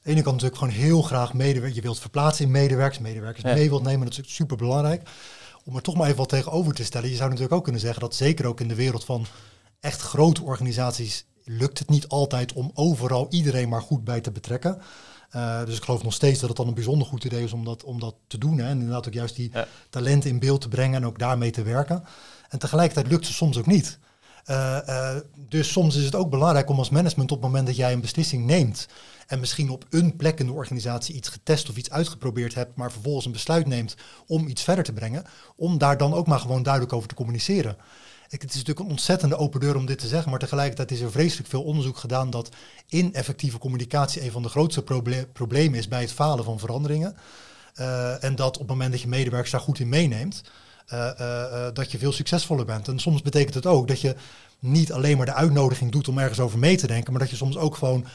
[0.10, 3.54] ene kant natuurlijk gewoon heel graag medewerkers, je wilt verplaatsen in medewerkers, medewerkers Ja.
[3.54, 5.10] mee wilt nemen, dat is super belangrijk.
[5.66, 8.02] Om er toch maar even wat tegenover te stellen, je zou natuurlijk ook kunnen zeggen
[8.02, 9.26] dat zeker ook in de wereld van
[9.80, 14.82] echt grote organisaties lukt het niet altijd om overal iedereen maar goed bij te betrekken.
[15.30, 17.66] Eh, dus ik geloof nog steeds dat het dan een bijzonder goed idee is om
[17.66, 18.58] dat, om dat te doen.
[18.58, 18.66] Hè?
[18.66, 19.68] En inderdaad ook juist die Ja.
[19.90, 22.04] talenten in beeld te brengen en ook daarmee te werken.
[22.50, 24.00] En tegelijkertijd lukt het soms ook niet.
[24.46, 27.76] Eh, eh, dus soms is het ook belangrijk om als management op het moment dat
[27.76, 28.88] jij een beslissing neemt
[29.30, 32.92] en misschien op een plek in de organisatie iets getest of iets uitgeprobeerd hebt, maar
[32.92, 33.96] vervolgens een besluit neemt
[34.28, 35.24] om iets verder te brengen,
[35.56, 37.78] om daar dan ook maar gewoon duidelijk over te communiceren.
[38.30, 41.00] Ik, het is natuurlijk een ontzettende open deur om dit te zeggen, maar tegelijkertijd is
[41.00, 42.50] er vreselijk veel onderzoek gedaan dat
[42.88, 47.16] ineffectieve communicatie een van de grootste proble- problemen is bij het falen van veranderingen.
[47.74, 50.44] Eh, en dat op het moment dat je medewerkers daar goed in meeneemt,
[50.86, 52.88] eh, eh, dat je veel succesvoller bent.
[52.88, 54.16] En soms betekent het ook dat je
[54.60, 57.36] niet alleen maar de uitnodiging doet om ergens over mee te denken, maar dat je
[57.36, 58.06] soms ook gewoon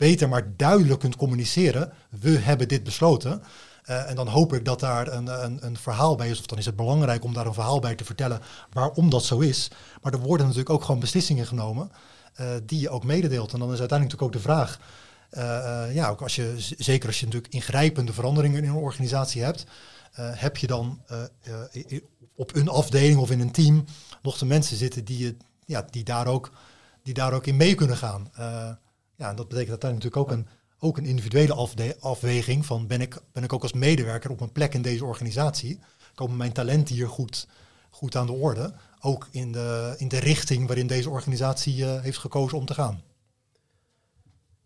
[0.00, 1.92] beter maar duidelijk kunt communiceren.
[2.20, 3.42] We hebben dit besloten.
[3.84, 6.58] Eh, en dan hoop ik dat daar een, een, een verhaal bij is, of dan
[6.58, 8.40] is het belangrijk om daar een verhaal bij te vertellen
[8.72, 9.70] waarom dat zo is.
[10.02, 11.90] Maar er worden natuurlijk ook gewoon beslissingen genomen
[12.34, 13.52] eh, die je ook mededeelt.
[13.52, 14.80] En dan is uiteindelijk natuurlijk ook de vraag,
[15.30, 19.66] eh, ja, ook als je, zeker als je natuurlijk ingrijpende veranderingen in een organisatie hebt,
[20.20, 21.00] heb je dan
[22.34, 23.84] op een afdeling of in een team
[24.22, 26.50] nog de mensen zitten die, je, ja, die, daar, ook,
[27.02, 28.30] die daar ook in mee kunnen gaan.
[29.20, 30.46] Ja, en dat betekent uiteindelijk natuurlijk ook een,
[30.78, 34.74] ook een individuele afweging van ben ik, ben ik ook als medewerker op een plek
[34.74, 35.78] in deze organisatie,
[36.14, 37.48] komen mijn talenten hier goed,
[37.90, 42.18] goed aan de orde, ook in de, in de richting waarin deze organisatie eh, heeft
[42.18, 43.02] gekozen om te gaan.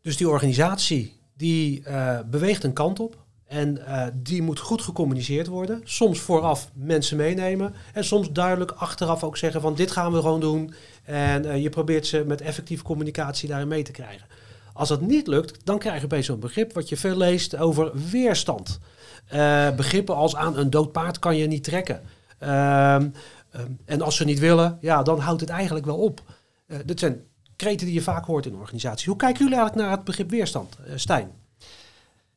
[0.01, 3.24] Dus die organisatie die eh, beweegt een kant op.
[3.47, 5.81] En eh, die moet goed gecommuniceerd worden.
[5.85, 7.75] Soms vooraf mensen meenemen.
[7.93, 10.75] En soms duidelijk achteraf ook zeggen van dit gaan we gewoon doen.
[11.05, 14.27] En eh, je probeert ze met effectieve communicatie daarin mee te krijgen.
[14.73, 17.91] Als dat niet lukt, dan krijg je opeens zo'n begrip wat je veel leest over
[18.11, 18.79] weerstand.
[19.27, 22.03] Eh, begrippen als aan een dood paard kan je niet trekken.
[22.39, 23.09] Ehm,
[23.51, 26.23] ehm, en als ze niet willen, ja, dan houdt het eigenlijk wel op.
[26.85, 27.21] Dit zijn
[27.57, 29.07] kreten die je vaak hoort in organisaties.
[29.07, 31.44] Hoe kijken jullie eigenlijk naar het begrip weerstand, Stijn?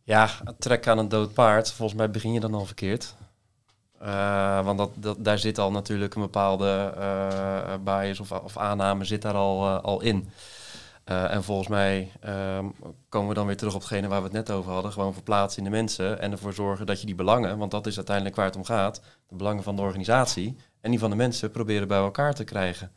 [0.08, 1.72] Ja, trekken aan een dood paard.
[1.72, 3.16] Volgens mij begin je dan al verkeerd.
[4.00, 9.04] Eh, want dat, dat, daar zit al natuurlijk een bepaalde eh, bias of, of aanname
[9.06, 10.30] zit daar al, eh, al in.
[11.04, 12.66] En volgens mij ehm,
[13.10, 14.92] komen we dan weer terug op hetgene waar we het net over hadden.
[14.92, 17.96] Gewoon verplaatsen in de mensen en ervoor zorgen dat je die belangen, want dat is
[17.96, 21.52] uiteindelijk waar het om gaat, de belangen van de organisatie en die van de mensen
[21.52, 22.92] proberen bij elkaar te krijgen.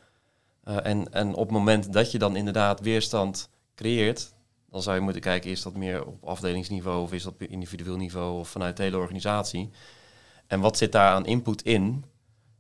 [0.65, 4.33] En, en op het moment dat je dan inderdaad weerstand creëert,
[4.71, 8.39] dan zou je moeten kijken, is dat meer op afdelingsniveau of is dat individueel niveau
[8.39, 9.71] of vanuit de hele organisatie?
[10.47, 12.05] En wat zit daar aan input in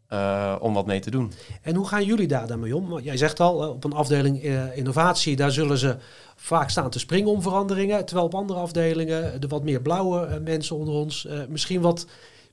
[0.06, 1.32] eh, om wat mee te doen?
[1.62, 2.88] En hoe gaan jullie daar dan mee om?
[2.88, 5.96] Want Jij zegt al, eh, op een afdeling eh, innovatie, daar zullen ze
[6.36, 8.04] vaak staan te springen om veranderingen.
[8.04, 12.06] Terwijl op andere afdelingen de wat meer blauwe mensen onder ons misschien wat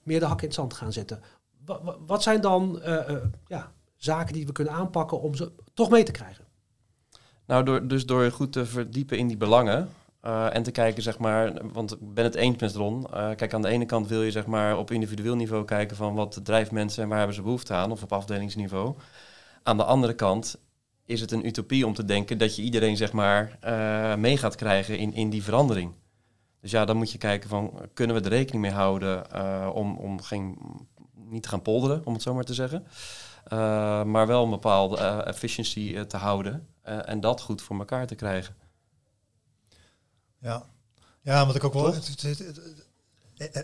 [0.04, 1.22] meer de hak in het zand gaan zetten.
[1.66, 2.82] Wa- wa- wat zijn dan
[3.48, 6.47] ja, zaken die we kunnen aanpakken om ze toch mee te krijgen?
[7.48, 9.90] Nou, door, dus door goed te verdiepen in die belangen
[10.22, 13.06] eh, en te kijken, zeg maar, want ik ben het eens met Ron.
[13.14, 16.16] Eh, kijk, aan de ene kant wil je zeg maar op individueel niveau kijken van
[16.16, 18.96] wat drijft mensen en waar hebben ze behoefte aan, of op afdelingsniveau.
[19.64, 20.60] Aan de andere kant
[21.06, 24.56] is het een utopie om te denken dat je iedereen zeg maar eh, mee gaat
[24.56, 25.92] krijgen in, in die verandering.
[26.62, 29.36] Dus ja, dan moet je kijken van, kunnen we er rekening mee houden
[29.74, 30.58] om, om geen,
[31.14, 32.88] niet te gaan polderen, om het zo maar te zeggen.
[33.54, 37.80] Uh, maar wel een bepaalde uh, efficiency uh, te houden uh, en dat goed voor
[37.80, 38.56] elkaar te krijgen.
[40.40, 40.66] Ja,
[41.22, 41.94] ja wat ik ook wel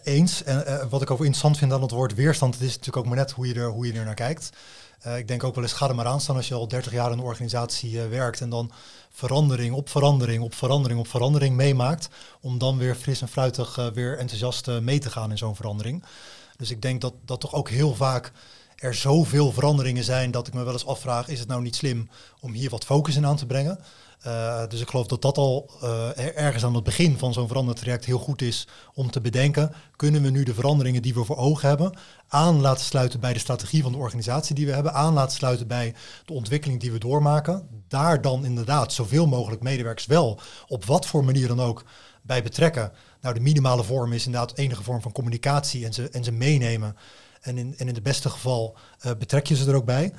[0.04, 2.98] eens en uh, wat ik ook interessant vind aan het woord weerstand, het is natuurlijk
[2.98, 4.50] ook maar net hoe je er, hoe je er naar kijkt.
[5.08, 6.92] Uh, ik denk ook wel eens, ga er maar aan staan als je al 30
[6.92, 8.72] jaar in een organisatie uh, werkt en dan
[9.10, 12.10] verandering op verandering op verandering op verandering meemaakt,
[12.42, 16.04] om dan weer fris en fruitig weer enthousiast mee te gaan in zo'n verandering.
[16.58, 18.32] Dus ik denk dat dat toch ook heel vaak
[18.84, 22.10] er zoveel veranderingen zijn dat ik me wel eens afvraag, is het nou niet slim
[22.40, 23.80] om hier wat focus in aan te brengen?
[24.28, 28.06] Uh, dus ik geloof dat dat al uh, ergens aan het begin van zo'n verandertraject
[28.06, 31.68] heel goed is om te bedenken, kunnen we nu de veranderingen die we voor ogen
[31.68, 35.36] hebben aan laten sluiten bij de strategie van de organisatie die we hebben, aan laten
[35.36, 35.94] sluiten bij
[36.26, 41.24] de ontwikkeling die we doormaken, daar dan inderdaad zoveel mogelijk medewerkers wel op wat voor
[41.24, 41.84] manier dan ook
[42.22, 42.92] bij betrekken.
[43.22, 46.96] Nou, de minimale vorm is inderdaad enige vorm van communicatie en ze, en ze meenemen.
[47.44, 48.76] En in, en in het beste geval
[49.06, 50.14] uh, betrek je ze er ook bij.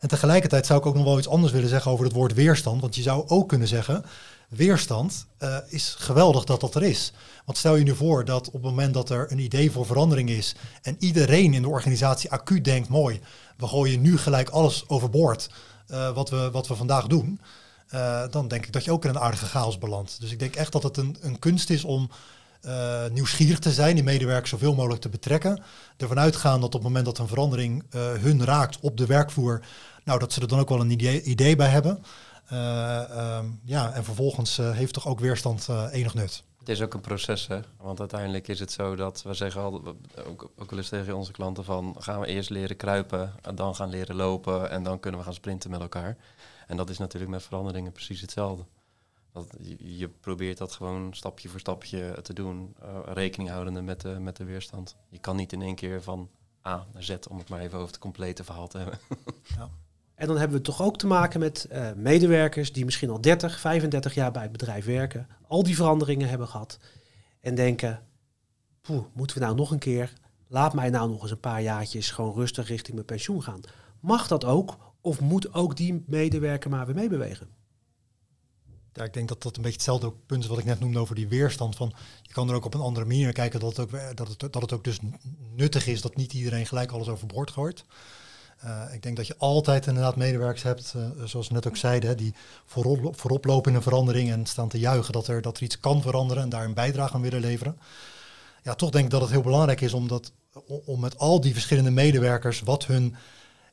[0.00, 2.80] En tegelijkertijd zou ik ook nog wel iets anders willen zeggen over het woord weerstand.
[2.80, 4.04] Want je zou ook kunnen zeggen,
[4.48, 7.12] weerstand uh, is geweldig dat dat er is.
[7.44, 10.30] Want stel je nu voor dat op het moment dat er een idee voor verandering
[10.30, 13.20] is en iedereen in de organisatie acuut denkt, mooi,
[13.56, 15.50] we gooien nu gelijk alles overboord
[15.90, 17.40] uh, wat, we, wat we vandaag doen.
[18.30, 20.20] dan denk ik dat je ook in een aardige chaos belandt.
[20.20, 22.10] Dus ik denk echt dat het een, een kunst is om
[23.12, 25.62] nieuwsgierig te zijn, die medewerkers zoveel mogelijk te betrekken.
[25.96, 27.84] Ervan uitgaan dat op het moment dat een verandering
[28.20, 29.60] hun raakt op de werkvloer,
[30.04, 32.02] nou, dat ze er dan ook wel een idee, idee bij hebben.
[32.48, 36.42] Ehm, ja, en vervolgens heeft toch ook weerstand enig nut.
[36.60, 37.60] Het is ook een proces, hè?
[37.76, 39.96] Want uiteindelijk is het zo dat we zeggen al,
[40.26, 43.74] ook, ook wel eens tegen onze klanten van gaan we eerst leren kruipen, en dan
[43.74, 46.16] gaan leren lopen en dan kunnen we gaan sprinten met elkaar.
[46.66, 48.64] En dat is natuurlijk met veranderingen precies hetzelfde.
[49.32, 54.08] Dat, je, probeert dat gewoon stapje voor stapje te doen, uh, rekening houdende met de,
[54.08, 54.96] met de weerstand.
[55.08, 56.30] Je kan niet in één keer van
[56.66, 58.98] A naar Z, om het maar even over het complete verhaal te hebben.
[59.56, 59.70] Ja.
[60.14, 63.60] En dan hebben we toch ook te maken met uh, medewerkers die misschien al 30,
[63.60, 66.78] 35 jaar bij het bedrijf werken, al die veranderingen hebben gehad
[67.40, 68.02] en denken,
[68.80, 70.12] poeh, moeten we nou nog een keer,
[70.48, 73.60] laat mij nou nog eens een paar jaartjes gewoon rustig richting mijn pensioen gaan.
[74.00, 77.48] Mag dat ook of moet ook die medewerker maar weer meebewegen?
[78.92, 81.14] Ja, ik denk dat dat een beetje hetzelfde punt is wat ik net noemde over
[81.14, 81.76] die weerstand.
[81.76, 84.52] Van, je kan er ook op een andere manier kijken dat het ook, dat het,
[84.52, 84.98] dat het ook dus
[85.56, 87.84] nuttig is dat niet iedereen gelijk alles overboord gooit.
[88.64, 92.16] Uh, ik denk dat je altijd inderdaad medewerkers hebt, uh, zoals we net ook zeiden,
[92.16, 92.34] die
[92.66, 95.80] voorop, voorop lopen in een verandering en staan te juichen dat er, dat er iets
[95.80, 97.78] kan veranderen en daar een bijdrage aan willen leveren.
[98.62, 100.32] Ja, toch denk ik dat het heel belangrijk is om, dat,
[100.84, 103.16] om met al die verschillende medewerkers, wat hun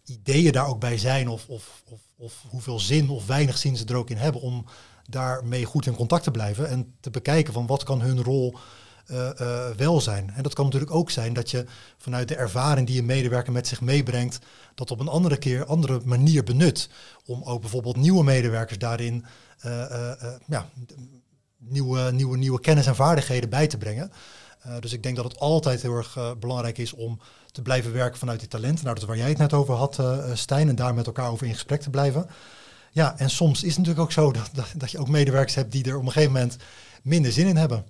[0.06, 3.86] ideeën daar ook bij zijn, of, of, of, of hoeveel zin of weinig zin ze
[3.86, 4.66] er ook in hebben, om
[5.08, 8.58] daarmee goed in contact te blijven en te bekijken van wat kan hun rol
[9.12, 10.32] uh, wel zijn.
[10.36, 11.66] En dat kan natuurlijk ook zijn dat je
[11.98, 14.40] vanuit de ervaring die een medewerker met zich meebrengt,
[14.76, 16.90] dat op een andere keer, andere manier benut.
[17.26, 19.26] Om ook bijvoorbeeld nieuwe medewerkers daarin
[19.66, 20.12] uh,
[20.48, 20.70] ja,
[21.58, 24.12] nieuwe, nieuwe, nieuwe kennis en vaardigheden bij te brengen.
[24.80, 27.20] dus ik denk dat het altijd heel erg belangrijk is om
[27.52, 28.84] te blijven werken vanuit die talenten.
[28.84, 30.02] Nou, dat is waar jij het net over had,
[30.34, 32.30] Stijn, en daar met elkaar over in gesprek te blijven.
[32.92, 35.72] Ja, en soms is het natuurlijk ook zo dat, dat, dat je ook medewerkers hebt
[35.72, 36.58] die er op een gegeven moment
[37.04, 37.86] minder zin in hebben.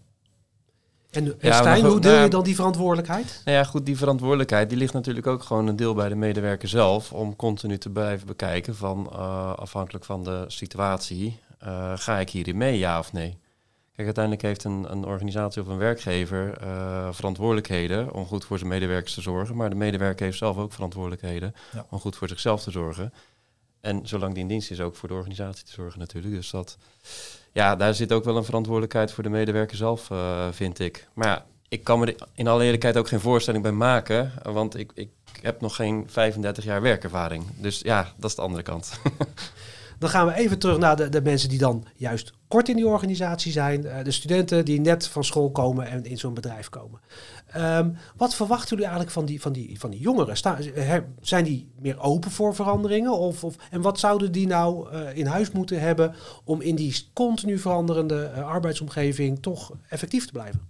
[1.10, 3.42] En, en Stijn, hoe deel je dan die verantwoordelijkheid?
[3.46, 6.68] Nou ja, goed, die verantwoordelijkheid die ligt natuurlijk ook gewoon een deel bij de medewerker
[6.68, 7.14] zelf.
[7.14, 12.58] Om continu te blijven bekijken van uh, afhankelijk van de situatie, uh, ga ik hierin
[12.58, 13.38] mee, ja of nee?
[13.96, 18.70] Kijk, uiteindelijk heeft een, een organisatie of een werkgever uh, verantwoordelijkheden om goed voor zijn
[18.70, 19.56] medewerkers te zorgen.
[19.56, 21.86] Maar de medewerker heeft zelf ook verantwoordelijkheden ja.
[21.90, 23.14] om goed voor zichzelf te zorgen.
[23.88, 26.34] En zolang die in dienst is, ook voor de organisatie te zorgen natuurlijk.
[26.34, 26.78] Dus dat,
[27.52, 31.08] ja, daar zit ook wel een verantwoordelijkheid voor de medewerker zelf, uh, vind ik.
[31.14, 35.10] Maar ik kan me in alle eerlijkheid ook geen voorstelling bij maken, want ik, ik
[35.42, 37.46] heb nog geen 35 jaar werkervaring.
[37.56, 38.92] Dus ja, dat is de andere kant.
[40.00, 42.88] Dan gaan we even terug naar de, de mensen die dan juist kort in die
[42.88, 43.86] organisatie zijn.
[43.86, 47.00] Uh, de studenten die net van school komen en in zo'n bedrijf komen.
[47.58, 50.38] Um, wat verwachten jullie eigenlijk van die, van die, van die jongeren?
[51.22, 53.12] Zijn die meer open voor veranderingen?
[53.12, 57.08] Of, of, en wat zouden die nou uh, in huis moeten hebben om in die
[57.14, 60.70] continu veranderende uh, arbeidsomgeving toch effectief te blijven?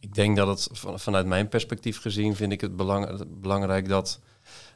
[0.00, 4.20] Ik denk dat het vanuit mijn perspectief gezien vind ik het belang, belangrijk dat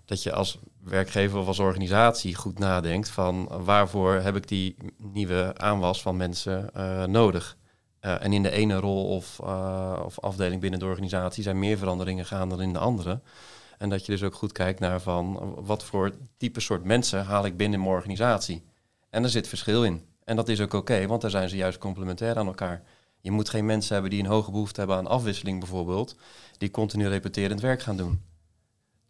[0.05, 5.53] dat je als werkgever of als organisatie goed nadenkt van waarvoor heb ik die nieuwe
[5.57, 7.57] aanwas van mensen uh, nodig.
[8.01, 11.79] Uh, en in de ene rol of, uh, of afdeling binnen de organisatie zijn meer
[11.79, 13.21] veranderingen gaan dan in de andere.
[13.79, 17.45] En dat je dus ook goed kijkt naar van wat voor type soort mensen haal
[17.45, 18.64] ik binnen mijn organisatie.
[19.11, 20.05] En er zit verschil in.
[20.25, 22.83] En dat is ook oké, want daar zijn ze juist complementair aan elkaar.
[23.21, 26.17] Je moet geen mensen hebben die een hoge behoefte hebben aan afwisseling bijvoorbeeld,
[26.59, 28.34] die continu repeterend werk gaan doen.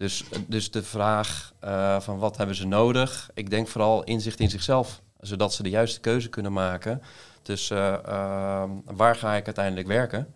[0.04, 3.30] Dus, dus de vraag uh, van wat hebben ze nodig?
[3.34, 7.02] Ik denk vooral inzicht in zichzelf, zodat ze de juiste keuze kunnen maken
[7.42, 10.34] tussen uh, waar ga ik uiteindelijk werken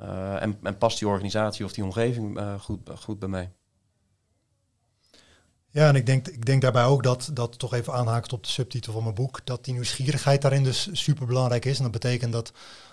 [0.00, 3.52] uh, en, en, past die organisatie of die omgeving goed, goed bij mij.
[5.74, 8.48] Ja, en ik denk, ik denk daarbij ook dat, dat toch even aanhaakt op de
[8.48, 11.76] subtitel van mijn boek, dat die nieuwsgierigheid daarin dus super belangrijk is.
[11.76, 12.52] En dat betekent dat,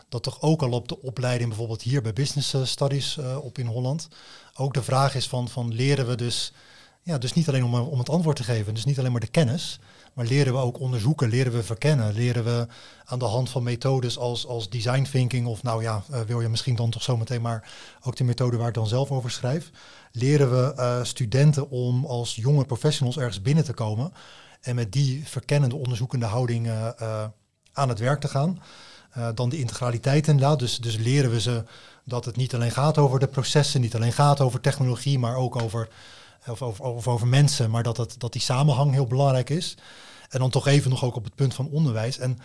[0.10, 4.08] dat toch ook al op de opleiding, bijvoorbeeld hier bij Business Studies op in Holland,
[4.56, 6.54] ook de vraag is van, van leren we dus,
[7.02, 9.28] ja, dus niet alleen om, om het antwoord te geven, dus niet alleen maar de
[9.28, 9.80] kennis,
[10.14, 12.68] maar leren we ook onderzoeken, leren we verkennen, leren we
[13.06, 16.50] aan de hand van methodes als, als design thinking, of nou ja, uh, wil je
[16.50, 17.72] misschien dan toch zometeen maar
[18.02, 19.72] ook de methode waar ik dan zelf over schrijf,
[20.12, 24.14] leren we uh, studenten om als jonge professionals ergens binnen te komen
[24.62, 26.90] en met die verkennende, onderzoekende houding uh,
[27.74, 28.62] aan het werk te gaan.
[29.36, 31.64] dan de integraliteit inderdaad, dus, dus leren we ze
[32.04, 35.62] dat het niet alleen gaat over de processen, niet alleen gaat over technologie, maar ook
[35.62, 35.88] over,
[36.48, 39.78] of over, over, over mensen, maar dat, dat die samenhang heel belangrijk is.
[40.32, 42.18] En dan toch even nog ook op het punt van onderwijs.
[42.18, 42.40] En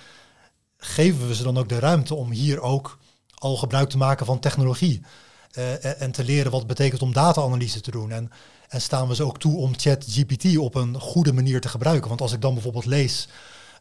[0.76, 2.98] geven we ze dan ook de ruimte om hier ook
[3.34, 5.02] al gebruik te maken van technologie.
[5.58, 8.10] Uh, en te leren wat het betekent om data-analyse te doen.
[8.10, 8.30] En,
[8.68, 12.08] en staan we ze ook toe om ChatGPT op een goede manier te gebruiken.
[12.08, 13.28] Want als ik dan bijvoorbeeld lees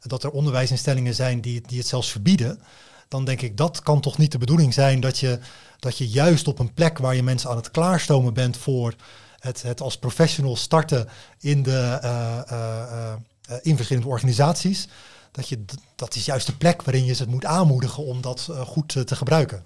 [0.01, 2.60] dat er onderwijsinstellingen zijn die, die het zelfs verbieden,
[3.08, 5.39] dan denk ik dat kan toch niet de bedoeling zijn dat je,
[5.80, 8.95] dat je juist op een plek waar je mensen aan het klaarstomen bent voor
[9.39, 11.08] het, het als professional starten
[11.39, 13.14] in, de, uh,
[13.62, 14.88] in verschillende organisaties,
[15.32, 15.66] dat, je,
[15.96, 19.64] dat is juist de plek waarin je ze moet aanmoedigen om dat goed te gebruiken.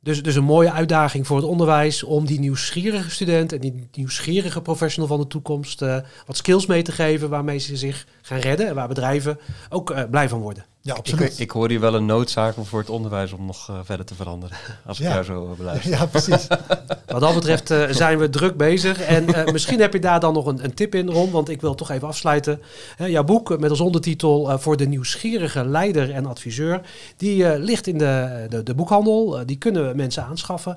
[0.00, 4.62] Dus, dus een mooie uitdaging voor het onderwijs om die nieuwsgierige student en die nieuwsgierige
[4.62, 5.80] professional van de toekomst
[6.26, 9.38] wat skills mee te geven waarmee ze zich gaan redden en waar bedrijven
[9.68, 10.64] ook blij van worden.
[10.84, 11.32] Ja, absoluut.
[11.32, 14.14] Ik, ik, hoor hier wel een noodzaak voor het onderwijs om nog uh, verder te
[14.14, 14.56] veranderen.
[14.86, 15.90] Als ik jou zo beluister.
[15.90, 16.46] Ja, precies.
[17.06, 19.00] Wat dat betreft uh, zijn we druk bezig.
[19.00, 21.30] En misschien heb je daar dan nog een, een, tip in, Ron.
[21.30, 22.62] Want ik wil toch even afsluiten.
[22.96, 26.80] jouw boek met als ondertitel Voor de nieuwsgierige leider en adviseur.
[27.16, 29.46] Die ligt in de, de, de boekhandel.
[29.46, 30.76] die kunnen mensen aanschaffen.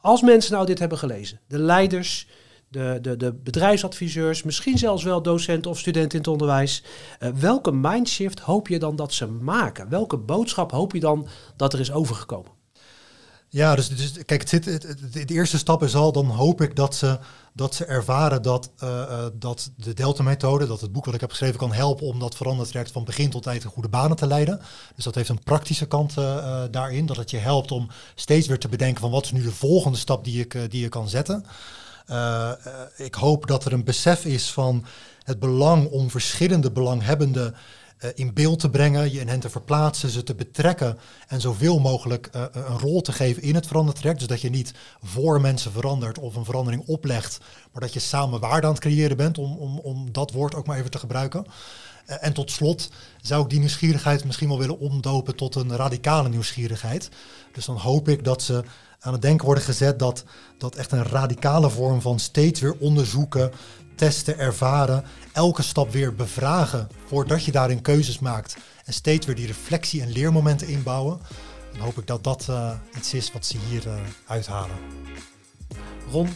[0.00, 1.40] Als mensen nou dit hebben gelezen.
[1.46, 2.26] De leiders
[2.68, 6.82] de, de, de bedrijfsadviseurs, misschien zelfs wel docenten of studenten in het onderwijs.
[7.20, 9.88] Uh, welke mindshift hoop je dan dat ze maken?
[9.88, 12.56] Welke boodschap hoop je dan dat er is overgekomen?
[13.50, 14.64] Ja, dus, dus kijk, het zit,
[15.12, 17.18] de eerste stap is al, dan hoop ik dat ze,
[17.52, 21.58] dat ze ervaren dat, uh, dat de Delta-methode, dat het boek wat ik heb geschreven,
[21.58, 24.60] kan helpen om dat veranderd traject van begin tot eind in goede banen te leiden.
[24.94, 26.14] Dus dat heeft een praktische kant
[26.70, 29.52] daarin, dat het je helpt om steeds weer te bedenken van wat is nu de
[29.52, 31.44] volgende stap die ik, die je kan zetten.
[32.10, 32.52] Uh,
[32.96, 34.84] ik hoop dat er een besef is van
[35.22, 37.54] het belang om verschillende belanghebbenden
[38.04, 41.78] uh, in beeld te brengen, je in hen te verplaatsen, ze te betrekken en zoveel
[41.78, 44.18] mogelijk een rol te geven in het verandertraject.
[44.18, 47.38] Dus dat je niet voor mensen verandert of een verandering oplegt,
[47.72, 50.66] maar dat je samen waarde aan het creëren bent, om, om, om dat woord ook
[50.66, 51.46] maar even te gebruiken.
[52.06, 52.90] en tot slot
[53.22, 57.08] zou ik die nieuwsgierigheid misschien wel willen omdopen tot een radicale nieuwsgierigheid.
[57.52, 58.64] Dus dan hoop ik dat ze
[59.00, 60.24] aan het denken worden gezet dat
[60.58, 63.50] dat echt een radicale vorm van steeds weer onderzoeken,
[63.94, 69.46] testen, ervaren, elke stap weer bevragen voordat je daarin keuzes maakt en steeds weer die
[69.46, 71.20] reflectie en leermomenten inbouwen.
[71.72, 73.94] Dan hoop ik dat dat uh, iets is wat ze hier uh,
[74.26, 74.76] uithalen.
[76.10, 76.28] Ron,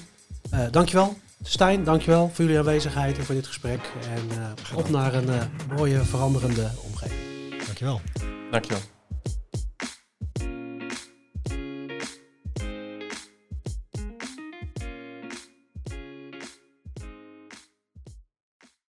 [0.54, 1.16] uh, dankjewel.
[1.42, 3.92] Stijn, dankjewel voor jullie aanwezigheid en voor dit gesprek.
[4.14, 7.20] En op naar een mooie veranderende omgeving.
[7.64, 8.00] Dankjewel.
[8.50, 8.91] Dankjewel.